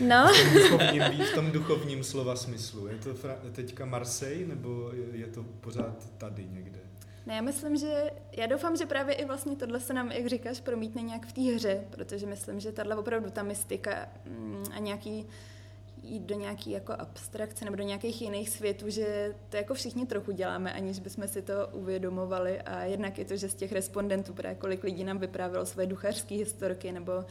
No. 0.00 0.26
v, 0.32 0.68
tom 0.68 0.78
duchovním, 0.78 1.02
v 1.02 1.34
tom 1.34 1.50
duchovním 1.50 2.04
slova 2.04 2.36
smyslu. 2.36 2.86
Je 2.86 2.94
to 2.94 3.14
teďka 3.52 3.84
Marseille, 3.84 4.46
nebo 4.46 4.90
je 5.12 5.26
to 5.26 5.42
pořád 5.42 6.10
tady 6.18 6.46
někde? 6.50 6.78
Ne, 7.26 7.34
já 7.34 7.42
myslím, 7.42 7.76
že 7.76 8.10
já 8.32 8.46
doufám, 8.46 8.76
že 8.76 8.86
právě 8.86 9.14
i 9.14 9.24
vlastně 9.24 9.56
tohle 9.56 9.80
se 9.80 9.92
nám, 9.94 10.12
jak 10.12 10.26
říkáš, 10.26 10.60
promítne 10.60 11.02
nějak 11.02 11.26
v 11.26 11.32
té 11.32 11.40
hře, 11.40 11.84
protože 11.90 12.26
myslím, 12.26 12.60
že 12.60 12.72
tahle 12.72 12.96
opravdu 12.96 13.30
ta 13.30 13.42
mystika 13.42 14.08
mm, 14.26 14.64
a 14.76 14.78
nějaký 14.78 15.26
jít 16.08 16.22
do 16.22 16.34
nějaký 16.34 16.70
jako 16.70 16.92
abstrakce 16.92 17.64
nebo 17.64 17.76
do 17.76 17.82
nějakých 17.82 18.22
jiných 18.22 18.48
světů, 18.50 18.90
že 18.90 19.34
to 19.48 19.56
jako 19.56 19.74
všichni 19.74 20.06
trochu 20.06 20.32
děláme, 20.32 20.72
aniž 20.72 20.98
bychom 20.98 21.28
si 21.28 21.42
to 21.42 21.52
uvědomovali 21.72 22.60
a 22.60 22.84
jednak 22.84 23.18
je 23.18 23.24
to, 23.24 23.36
že 23.36 23.48
z 23.48 23.54
těch 23.54 23.72
respondentů 23.72 24.34
právě 24.34 24.56
kolik 24.56 24.84
lidí 24.84 25.04
nám 25.04 25.18
vyprávělo 25.18 25.66
své 25.66 25.86
duchařské 25.86 26.34
historky 26.34 26.92
nebo 26.92 27.24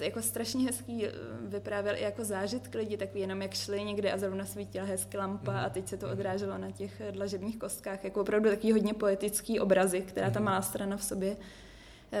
jako 0.00 0.22
strašně 0.22 0.64
hezký 0.64 1.06
eh, 1.06 1.12
vyprávěl 1.40 1.94
i 1.96 2.02
jako 2.02 2.24
zážitky 2.24 2.78
lidi, 2.78 2.96
takový 2.96 3.20
jenom 3.20 3.42
jak 3.42 3.54
šli 3.54 3.84
někde 3.84 4.12
a 4.12 4.18
zrovna 4.18 4.44
svítila 4.44 4.84
hezky 4.84 5.16
lampa 5.16 5.52
mm. 5.52 5.58
a 5.58 5.68
teď 5.68 5.88
se 5.88 5.96
to 5.96 6.06
mhm. 6.06 6.12
odráželo 6.12 6.58
na 6.58 6.70
těch 6.70 7.02
dlažebních 7.10 7.58
kostkách, 7.58 8.04
jako 8.04 8.20
opravdu 8.20 8.50
takový 8.50 8.72
hodně 8.72 8.94
poetický 8.94 9.60
obrazy, 9.60 10.00
která 10.00 10.30
ta 10.30 10.40
mhm. 10.40 10.44
malá 10.44 10.62
strana 10.62 10.96
v 10.96 11.04
sobě 11.04 11.36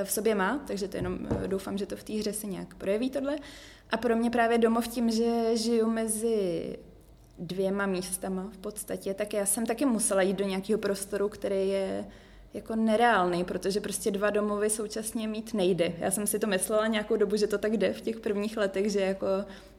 v 0.04 0.10
sobě 0.10 0.34
má, 0.34 0.64
takže 0.66 0.88
to 0.88 0.96
jenom 0.96 1.18
eh, 1.44 1.48
doufám, 1.48 1.78
že 1.78 1.86
to 1.86 1.96
v 1.96 2.04
té 2.04 2.12
hře 2.12 2.32
se 2.32 2.46
nějak 2.46 2.74
projeví 2.74 3.10
tohle. 3.10 3.36
A 3.90 3.96
pro 3.96 4.16
mě 4.16 4.30
právě 4.30 4.58
domov 4.58 4.88
tím, 4.88 5.10
že 5.10 5.56
žiju 5.56 5.90
mezi 5.90 6.76
dvěma 7.38 7.86
místama 7.86 8.50
v 8.52 8.58
podstatě, 8.58 9.14
tak 9.14 9.32
já 9.32 9.46
jsem 9.46 9.66
taky 9.66 9.84
musela 9.84 10.22
jít 10.22 10.36
do 10.36 10.44
nějakého 10.44 10.78
prostoru, 10.78 11.28
který 11.28 11.68
je 11.68 12.04
jako 12.54 12.76
nereálný, 12.76 13.44
protože 13.44 13.80
prostě 13.80 14.10
dva 14.10 14.30
domovy 14.30 14.70
současně 14.70 15.28
mít 15.28 15.54
nejde. 15.54 15.92
Já 15.98 16.10
jsem 16.10 16.26
si 16.26 16.38
to 16.38 16.46
myslela 16.46 16.86
nějakou 16.86 17.16
dobu, 17.16 17.36
že 17.36 17.46
to 17.46 17.58
tak 17.58 17.76
jde 17.76 17.92
v 17.92 18.00
těch 18.00 18.20
prvních 18.20 18.56
letech, 18.56 18.92
že 18.92 19.00
jako 19.00 19.26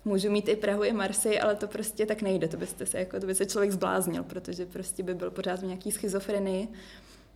můžu 0.06 0.32
mít 0.32 0.50
i 0.50 0.56
Prahu, 0.56 0.84
i 0.84 0.94
Marsy, 0.94 1.40
ale 1.40 1.56
to 1.56 1.68
prostě 1.68 2.06
tak 2.06 2.22
nejde. 2.22 2.48
To 2.48 2.58
byste 2.58 2.86
se, 2.86 3.00
jako, 3.00 3.20
to 3.20 3.28
by 3.28 3.36
se 3.36 3.46
člověk 3.46 3.72
zbláznil, 3.72 4.24
protože 4.24 4.66
prostě 4.66 5.04
by 5.04 5.14
byl 5.14 5.32
pořád 5.32 5.60
v 5.60 5.66
nějaký 5.66 5.92
schizofrenii. 5.92 6.68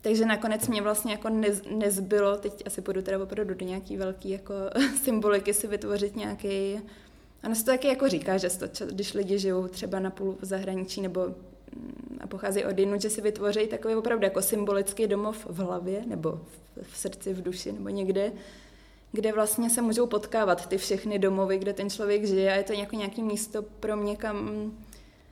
Takže 0.02 0.26
nakonec 0.26 0.68
mě 0.68 0.82
vlastně 0.82 1.12
jako 1.12 1.30
nez, 1.30 1.62
nezbylo, 1.70 2.38
teď 2.38 2.64
asi 2.66 2.82
půjdu 2.82 3.02
teda 3.02 3.24
opravdu 3.24 3.54
do 3.54 3.66
nějaký 3.66 3.98
velký 3.98 4.30
jako 4.30 4.54
symboliky 5.04 5.54
si 5.54 5.68
vytvořit 5.68 6.16
nějaký 6.16 6.80
Ono 7.44 7.56
se 7.56 7.66
to 7.66 7.72
taky 7.72 7.88
jako 7.88 8.10
říká, 8.10 8.38
že 8.38 8.50
to, 8.50 8.86
když 8.86 9.14
lidi 9.14 9.40
žijou 9.40 9.68
třeba 9.68 10.00
na 10.00 10.10
půl 10.10 10.38
v 10.42 10.46
zahraničí 10.46 11.02
nebo 11.02 11.26
mm, 11.26 12.20
a 12.22 12.28
pochází 12.28 12.66
od 12.66 12.80
jinut, 12.80 13.02
že 13.02 13.10
si 13.10 13.22
vytvoří 13.22 13.68
takový 13.68 13.96
opravdu 13.96 14.24
jako 14.24 14.42
symbolický 14.42 15.08
domov 15.08 15.46
v 15.46 15.58
hlavě 15.58 16.04
nebo 16.06 16.32
v, 16.32 16.94
v 16.94 16.98
srdci, 16.98 17.34
v 17.34 17.42
duši 17.42 17.72
nebo 17.72 17.90
někde, 17.90 18.32
kde 19.12 19.34
vlastně 19.34 19.70
se 19.70 19.82
můžou 19.82 20.08
potkávat 20.08 20.70
ty 20.70 20.78
všechny 20.78 21.20
domovy, 21.20 21.58
kde 21.58 21.74
ten 21.74 21.90
člověk 21.90 22.26
žije 22.26 22.54
a 22.54 22.56
je 22.56 22.64
to 22.64 22.74
jako 22.74 22.96
nějaký 22.96 23.24
místo 23.24 23.62
pro 23.62 23.98
mě, 23.98 24.16
kam, 24.16 24.72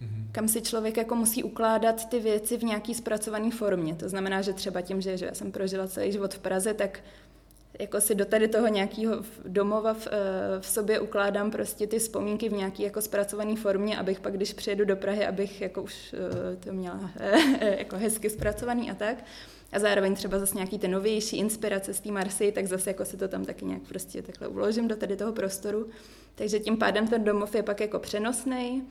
mm-hmm. 0.01 0.31
kam 0.31 0.47
si 0.47 0.61
člověk 0.61 0.97
jako 0.97 1.15
musí 1.15 1.43
ukládat 1.43 2.09
ty 2.09 2.19
věci 2.19 2.57
v 2.57 2.63
nějaký 2.63 2.93
zpracované 2.93 3.51
formě. 3.51 3.95
To 3.95 4.09
znamená, 4.09 4.41
že 4.41 4.53
třeba 4.53 4.81
tím, 4.81 5.01
že, 5.01 5.17
že 5.17 5.25
já 5.25 5.33
jsem 5.33 5.51
prožila 5.51 5.87
celý 5.87 6.11
život 6.11 6.33
v 6.33 6.39
Praze, 6.39 6.73
tak 6.73 6.99
jako 7.79 8.01
si 8.01 8.15
do 8.15 8.25
tady 8.25 8.47
toho 8.47 8.67
nějakého 8.67 9.23
domova 9.47 9.93
v, 9.93 10.07
eh, 10.07 10.11
v 10.59 10.65
sobě 10.65 10.99
ukládám 10.99 11.51
prostě 11.51 11.87
ty 11.87 11.99
vzpomínky 11.99 12.49
v 12.49 12.53
nějaký 12.53 12.83
jako 12.83 13.01
zpracované 13.01 13.55
formě, 13.55 13.97
abych 13.97 14.19
pak, 14.19 14.33
když 14.33 14.53
přijedu 14.53 14.85
do 14.85 14.95
Prahy, 14.95 15.25
abych 15.25 15.61
jako 15.61 15.81
už 15.81 16.15
eh, 16.53 16.55
to 16.55 16.73
měla 16.73 17.11
eh, 17.19 17.77
jako 17.79 17.97
hezky 17.97 18.29
zpracovaný 18.29 18.91
a 18.91 18.95
tak. 18.95 19.17
A 19.71 19.79
zároveň 19.79 20.15
třeba 20.15 20.39
zase 20.39 20.55
nějaký 20.55 20.79
ty 20.79 20.87
novější 20.87 21.37
inspirace 21.37 21.93
z 21.93 21.99
té 21.99 22.11
Marsy, 22.11 22.51
tak 22.51 22.67
zase 22.67 22.89
jako 22.89 23.05
si 23.05 23.17
to 23.17 23.27
tam 23.27 23.45
taky 23.45 23.65
nějak 23.65 23.81
prostě 23.81 24.21
takhle 24.21 24.47
uložím 24.47 24.87
do 24.87 24.95
tady 24.95 25.15
toho 25.15 25.33
prostoru. 25.33 25.89
Takže 26.35 26.59
tím 26.59 26.77
pádem 26.77 27.07
ten 27.07 27.23
domov 27.23 27.55
je 27.55 27.63
pak 27.63 27.79
jako 27.79 27.99
přenosný. 27.99 28.83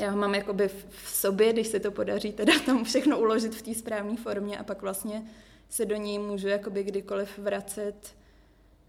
Já 0.00 0.10
ho 0.10 0.16
mám 0.16 0.34
jakoby 0.34 0.68
v 0.88 1.08
sobě, 1.08 1.52
když 1.52 1.66
se 1.66 1.80
to 1.80 1.90
podaří 1.90 2.32
teda 2.32 2.52
tam 2.66 2.84
všechno 2.84 3.18
uložit 3.18 3.54
v 3.54 3.62
té 3.62 3.74
správné 3.74 4.16
formě 4.16 4.58
a 4.58 4.64
pak 4.64 4.82
vlastně 4.82 5.22
se 5.68 5.86
do 5.86 5.96
ní 5.96 6.18
můžu 6.18 6.48
jakoby 6.48 6.84
kdykoliv 6.84 7.38
vracet, 7.38 7.94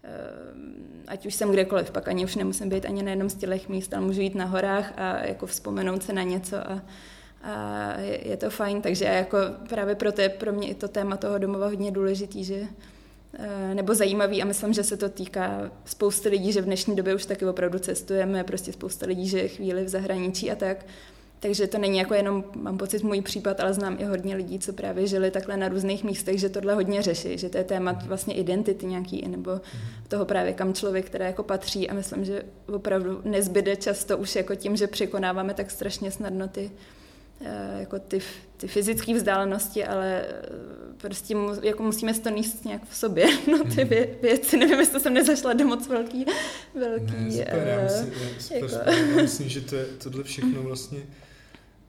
ehm, 0.02 1.04
ať 1.06 1.26
už 1.26 1.34
jsem 1.34 1.50
kdekoliv, 1.50 1.90
pak 1.90 2.08
ani 2.08 2.24
už 2.24 2.36
nemusím 2.36 2.68
být 2.68 2.84
ani 2.84 3.02
na 3.02 3.10
jednom 3.10 3.30
z 3.30 3.34
těch 3.34 3.68
míst, 3.68 3.94
ale 3.94 4.06
můžu 4.06 4.20
jít 4.20 4.34
na 4.34 4.44
horách 4.44 4.92
a 4.96 5.26
jako 5.26 5.46
vzpomenout 5.46 6.02
se 6.02 6.12
na 6.12 6.22
něco 6.22 6.56
a, 6.56 6.82
a 7.42 7.94
je, 8.00 8.36
to 8.36 8.50
fajn, 8.50 8.82
takže 8.82 9.04
jako 9.04 9.38
právě 9.68 9.94
proto 9.94 10.20
je 10.20 10.28
pro 10.28 10.52
mě 10.52 10.68
i 10.68 10.74
to 10.74 10.88
téma 10.88 11.16
toho 11.16 11.38
domova 11.38 11.66
hodně 11.66 11.90
důležitý, 11.90 12.44
že 12.44 12.66
nebo 13.74 13.94
zajímavý 13.94 14.42
a 14.42 14.44
myslím, 14.44 14.72
že 14.72 14.84
se 14.84 14.96
to 14.96 15.08
týká 15.08 15.70
spousty 15.84 16.28
lidí, 16.28 16.52
že 16.52 16.60
v 16.60 16.64
dnešní 16.64 16.96
době 16.96 17.14
už 17.14 17.26
taky 17.26 17.46
opravdu 17.46 17.78
cestujeme, 17.78 18.44
prostě 18.44 18.72
spousta 18.72 19.06
lidí, 19.06 19.28
že 19.28 19.38
je 19.38 19.48
chvíli 19.48 19.84
v 19.84 19.88
zahraničí 19.88 20.50
a 20.50 20.54
tak, 20.54 20.86
takže 21.40 21.66
to 21.66 21.78
není 21.78 21.98
jako 21.98 22.14
jenom, 22.14 22.44
mám 22.54 22.78
pocit, 22.78 23.02
můj 23.02 23.22
případ, 23.22 23.60
ale 23.60 23.74
znám 23.74 23.96
i 24.00 24.04
hodně 24.04 24.36
lidí, 24.36 24.58
co 24.58 24.72
právě 24.72 25.06
žili 25.06 25.30
takhle 25.30 25.56
na 25.56 25.68
různých 25.68 26.04
místech, 26.04 26.40
že 26.40 26.48
tohle 26.48 26.74
hodně 26.74 27.02
řeší, 27.02 27.38
že 27.38 27.48
to 27.48 27.58
je 27.58 27.64
téma 27.64 27.92
vlastně 28.06 28.34
identity 28.34 28.86
nějaký, 28.86 29.28
nebo 29.28 29.50
mhm. 29.50 29.60
toho 30.08 30.24
právě 30.24 30.52
kam 30.52 30.74
člověk 30.74 31.10
teda 31.10 31.26
jako 31.26 31.42
patří 31.42 31.90
a 31.90 31.94
myslím, 31.94 32.24
že 32.24 32.42
opravdu 32.66 33.20
nezbyde 33.24 33.76
často 33.76 34.18
už 34.18 34.36
jako 34.36 34.54
tím, 34.54 34.76
že 34.76 34.86
překonáváme 34.86 35.54
tak 35.54 35.70
strašně 35.70 36.10
snadno 36.10 36.48
ty, 36.48 36.70
eh, 36.74 37.01
jako 37.78 37.98
ty, 37.98 38.20
ty 38.56 38.68
fyzické 38.68 39.14
vzdálenosti, 39.14 39.84
ale 39.84 40.22
eh, 40.22 40.42
prostě 40.96 41.34
mu, 41.34 41.48
jako 41.62 41.82
musíme 41.82 42.14
to 42.14 42.28
níst 42.28 42.64
nějak 42.64 42.88
v 42.88 42.96
sobě, 42.96 43.26
no 43.50 43.58
ty 43.58 43.80
mhm. 43.80 43.88
vě, 43.88 44.08
věci, 44.22 44.56
nevím, 44.56 44.78
jestli 44.78 45.00
jsem 45.00 45.14
nezašla 45.14 45.52
do 45.52 45.66
moc 45.66 45.88
velký, 45.88 46.24
velký 46.74 47.12
ne, 47.12 47.30
super, 47.30 47.66
já 47.66 47.82
myslím, 47.82 48.12
já, 48.12 48.40
super, 48.40 48.62
jako... 48.62 48.90
já 48.90 49.22
myslím, 49.22 49.48
že 49.48 49.60
to 49.60 49.76
je, 49.76 49.84
tohle 49.84 50.24
všechno 50.24 50.62
vlastně 50.62 51.00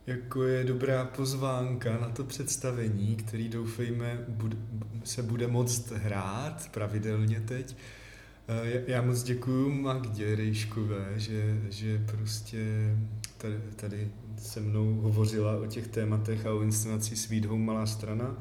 jako 0.08 0.44
je 0.44 0.64
dobrá 0.64 1.06
pozvánka 1.06 1.98
na 1.98 2.10
to 2.10 2.24
představení, 2.24 3.16
který 3.16 3.50
doufejme 3.50 4.26
bude, 4.28 4.58
se 5.04 5.24
bude 5.24 5.48
moct 5.48 5.92
hrát 5.92 6.70
pravidelně 6.72 7.40
teď. 7.40 7.76
Eh, 8.48 8.84
já 8.88 9.02
moc 9.02 9.24
děkuji 9.24 9.70
Magdě 9.70 10.36
Rejškové, 10.36 11.14
že, 11.16 11.58
že 11.70 12.06
prostě 12.06 12.58
tady, 13.38 13.60
tady 13.76 14.12
se 14.38 14.60
mnou 14.60 14.94
hovořila 15.02 15.58
o 15.58 15.66
těch 15.66 15.88
tématech 15.88 16.46
a 16.46 16.54
o 16.54 16.62
inscenaci 16.62 17.16
Sweet 17.16 17.46
Home 17.46 17.66
Malá 17.66 17.86
strana. 17.86 18.38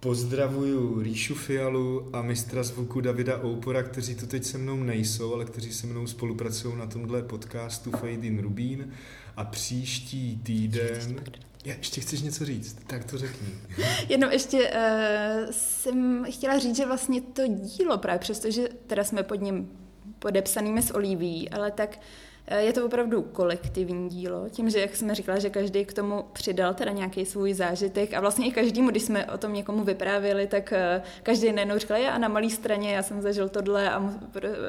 Pozdravuju 0.00 1.02
Ríšu 1.02 1.34
Fialu 1.34 2.10
a 2.12 2.22
mistra 2.22 2.62
zvuku 2.62 3.00
Davida 3.00 3.44
Oupora, 3.44 3.82
kteří 3.82 4.14
tu 4.14 4.26
teď 4.26 4.44
se 4.44 4.58
mnou 4.58 4.76
nejsou, 4.76 5.34
ale 5.34 5.44
kteří 5.44 5.72
se 5.72 5.86
mnou 5.86 6.06
spolupracují 6.06 6.76
na 6.76 6.86
tomhle 6.86 7.22
podcastu 7.22 7.90
Fade 7.90 8.12
in 8.12 8.38
Rubín. 8.38 8.92
A 9.36 9.44
příští 9.44 10.40
týden... 10.42 11.20
Já 11.64 11.74
ještě 11.74 12.00
chceš 12.00 12.22
něco 12.22 12.44
říct, 12.44 12.76
tak 12.86 13.04
to 13.04 13.18
řekni. 13.18 13.48
Jenom 14.08 14.30
ještě 14.30 14.70
uh, 14.70 15.50
jsem 15.50 16.24
chtěla 16.30 16.58
říct, 16.58 16.76
že 16.76 16.86
vlastně 16.86 17.20
to 17.20 17.42
dílo 17.46 17.98
právě, 17.98 18.18
přestože 18.18 18.68
teda 18.86 19.04
jsme 19.04 19.22
pod 19.22 19.34
ním 19.34 19.70
podepsanými 20.18 20.82
s 20.82 20.94
Oliví, 20.94 21.50
ale 21.50 21.70
tak 21.70 21.98
Eh, 21.98 22.29
je 22.58 22.72
to 22.72 22.86
opravdu 22.86 23.22
kolektivní 23.22 24.08
dílo, 24.08 24.48
tím, 24.48 24.70
že, 24.70 24.80
jak 24.80 24.96
jsme 24.96 25.14
říkala, 25.14 25.38
že 25.38 25.50
každý 25.50 25.84
k 25.84 25.92
tomu 25.92 26.24
přidal 26.32 26.74
teda 26.74 26.92
nějaký 26.92 27.26
svůj 27.26 27.54
zážitek 27.54 28.14
a 28.14 28.20
vlastně 28.20 28.46
i 28.46 28.50
každému, 28.50 28.90
když 28.90 29.02
jsme 29.02 29.26
o 29.26 29.38
tom 29.38 29.52
někomu 29.52 29.84
vyprávěli, 29.84 30.46
tak 30.46 30.72
eh, 30.72 31.02
každý 31.22 31.52
najednou 31.52 31.78
říkal, 31.78 31.96
já 31.96 32.18
na 32.18 32.28
malé 32.28 32.50
straně, 32.50 32.92
já 32.92 33.02
jsem 33.02 33.22
zažil 33.22 33.48
tohle 33.48 33.90
a 33.90 34.14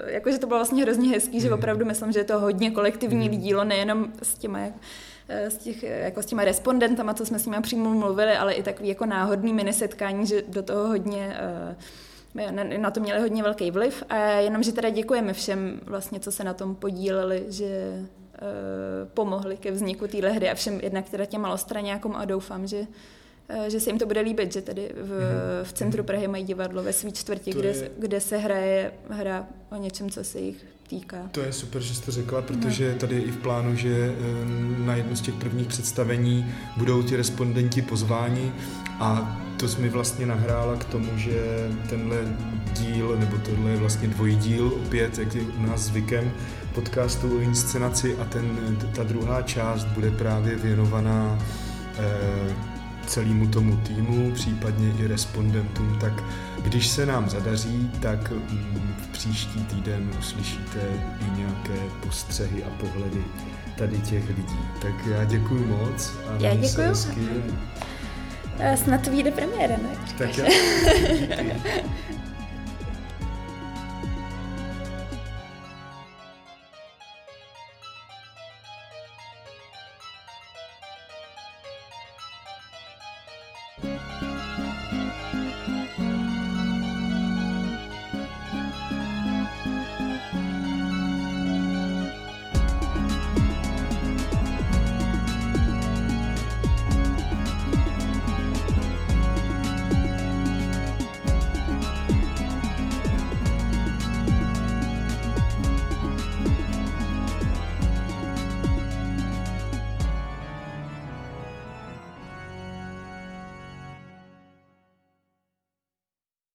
jakože 0.05 0.37
to 0.37 0.47
bylo 0.47 0.59
vlastně 0.59 0.83
hrozně 0.83 1.09
hezký, 1.09 1.39
že 1.41 1.49
mhm. 1.49 1.57
opravdu 1.57 1.85
myslím, 1.85 2.11
že 2.11 2.19
je 2.19 2.23
to 2.23 2.39
hodně 2.39 2.71
kolektivní 2.71 3.29
mhm. 3.29 3.37
dílo, 3.39 3.63
nejenom 3.63 4.13
s 4.23 4.37
těma 4.37 4.59
jak, 4.59 4.73
eh, 5.29 5.51
s, 5.51 5.57
těch, 5.57 5.83
jako 5.83 6.23
s 6.23 6.25
těma 6.25 6.45
respondentama, 6.45 7.13
co 7.13 7.25
jsme 7.25 7.39
s 7.39 7.45
nimi 7.45 7.57
přímo 7.61 7.89
mluvili, 7.89 8.31
ale 8.31 8.53
i 8.53 8.63
takový 8.63 8.89
jako 8.89 9.05
náhodný 9.05 9.53
mini 9.53 9.73
setkání, 9.73 10.27
že 10.27 10.43
do 10.47 10.63
toho 10.63 10.87
hodně 10.87 11.37
uh, 11.69 11.75
na 12.77 12.91
to 12.91 12.99
měli 12.99 13.19
hodně 13.19 13.43
velký 13.43 13.71
vliv 13.71 14.03
a 14.09 14.15
jenom, 14.15 14.63
že 14.63 14.71
teda 14.71 14.89
děkujeme 14.89 15.33
všem 15.33 15.79
vlastně, 15.85 16.19
co 16.19 16.31
se 16.31 16.43
na 16.43 16.53
tom 16.53 16.75
podíleli, 16.75 17.45
že 17.49 17.99
uh, 18.01 18.07
pomohli 19.13 19.57
ke 19.57 19.71
vzniku 19.71 20.07
téhle 20.07 20.31
hry 20.31 20.49
a 20.49 20.55
všem 20.55 20.79
jednak 20.83 21.09
teda 21.09 21.25
těm 21.25 21.41
malostraňákům 21.41 22.15
a 22.15 22.25
doufám, 22.25 22.67
že 22.67 22.79
uh, 22.79 22.85
že 23.67 23.79
se 23.79 23.89
jim 23.89 23.99
to 23.99 24.05
bude 24.05 24.21
líbit, 24.21 24.53
že 24.53 24.61
tady 24.61 24.91
v, 24.95 25.09
mm. 25.09 25.63
v 25.63 25.73
centru 25.73 26.03
Prahy 26.03 26.27
mají 26.27 26.43
divadlo 26.43 26.83
ve 26.83 26.93
svý 26.93 27.11
čtvrti, 27.11 27.51
kde, 27.51 27.69
je... 27.69 27.91
kde 27.97 28.19
se 28.19 28.37
hraje 28.37 28.91
hra 29.09 29.47
o 29.71 29.75
něčem, 29.75 30.09
co 30.09 30.23
se 30.23 30.39
jich 30.39 30.65
týká. 30.87 31.29
To 31.31 31.41
je 31.41 31.53
super, 31.53 31.81
že 31.81 31.95
jste 31.95 32.11
řekla, 32.11 32.41
protože 32.41 32.95
tady 32.95 33.15
je 33.15 33.21
i 33.21 33.31
v 33.31 33.37
plánu, 33.37 33.75
že 33.75 33.89
eh, 33.89 34.15
na 34.85 34.95
jedno 34.95 35.15
z 35.15 35.21
těch 35.21 35.33
prvních 35.33 35.67
představení 35.67 36.53
budou 36.77 37.03
ti 37.03 37.15
respondenti 37.15 37.81
pozváni 37.81 38.53
a 38.99 39.41
to 39.61 39.67
jsi 39.67 39.81
mi 39.81 39.89
vlastně 39.89 40.25
nahrála 40.25 40.75
k 40.75 40.83
tomu, 40.83 41.07
že 41.15 41.69
tenhle 41.89 42.17
díl, 42.73 43.15
nebo 43.19 43.37
tohle 43.37 43.71
je 43.71 43.77
vlastně 43.77 44.09
díl 44.35 44.67
opět, 44.67 45.17
jak 45.17 45.35
je 45.35 45.41
u 45.41 45.65
nás 45.65 45.81
zvykem, 45.81 46.31
podcastu 46.75 47.37
o 47.37 47.39
inscenaci 47.39 48.17
a 48.17 48.25
ten, 48.25 48.77
ta 48.95 49.03
druhá 49.03 49.41
část 49.41 49.83
bude 49.83 50.11
právě 50.11 50.55
věnovaná 50.55 51.39
eh, 51.97 52.55
celému 53.05 53.47
tomu 53.47 53.77
týmu, 53.77 54.31
případně 54.31 54.93
i 54.99 55.07
respondentům, 55.07 55.97
tak 56.01 56.23
když 56.63 56.87
se 56.87 57.05
nám 57.05 57.29
zadaří, 57.29 57.91
tak 57.99 58.31
mm, 58.31 58.93
v 59.03 59.07
příští 59.07 59.63
týden 59.63 60.11
uslyšíte 60.19 60.79
i 61.19 61.37
nějaké 61.37 61.79
postřehy 62.03 62.63
a 62.63 62.69
pohledy 62.69 63.23
tady 63.77 63.97
těch 63.97 64.27
lidí. 64.27 64.59
Tak 64.81 64.93
já 65.05 65.23
děkuji 65.23 65.65
moc. 65.65 66.13
A 66.27 66.35
já 66.39 66.55
děkuji. 66.55 66.93
Snad 68.75 69.07
vyjde 69.07 69.31
premiéra, 69.31 69.77
ne? 69.77 69.89
Tak 70.17 70.37
já. 70.37 70.45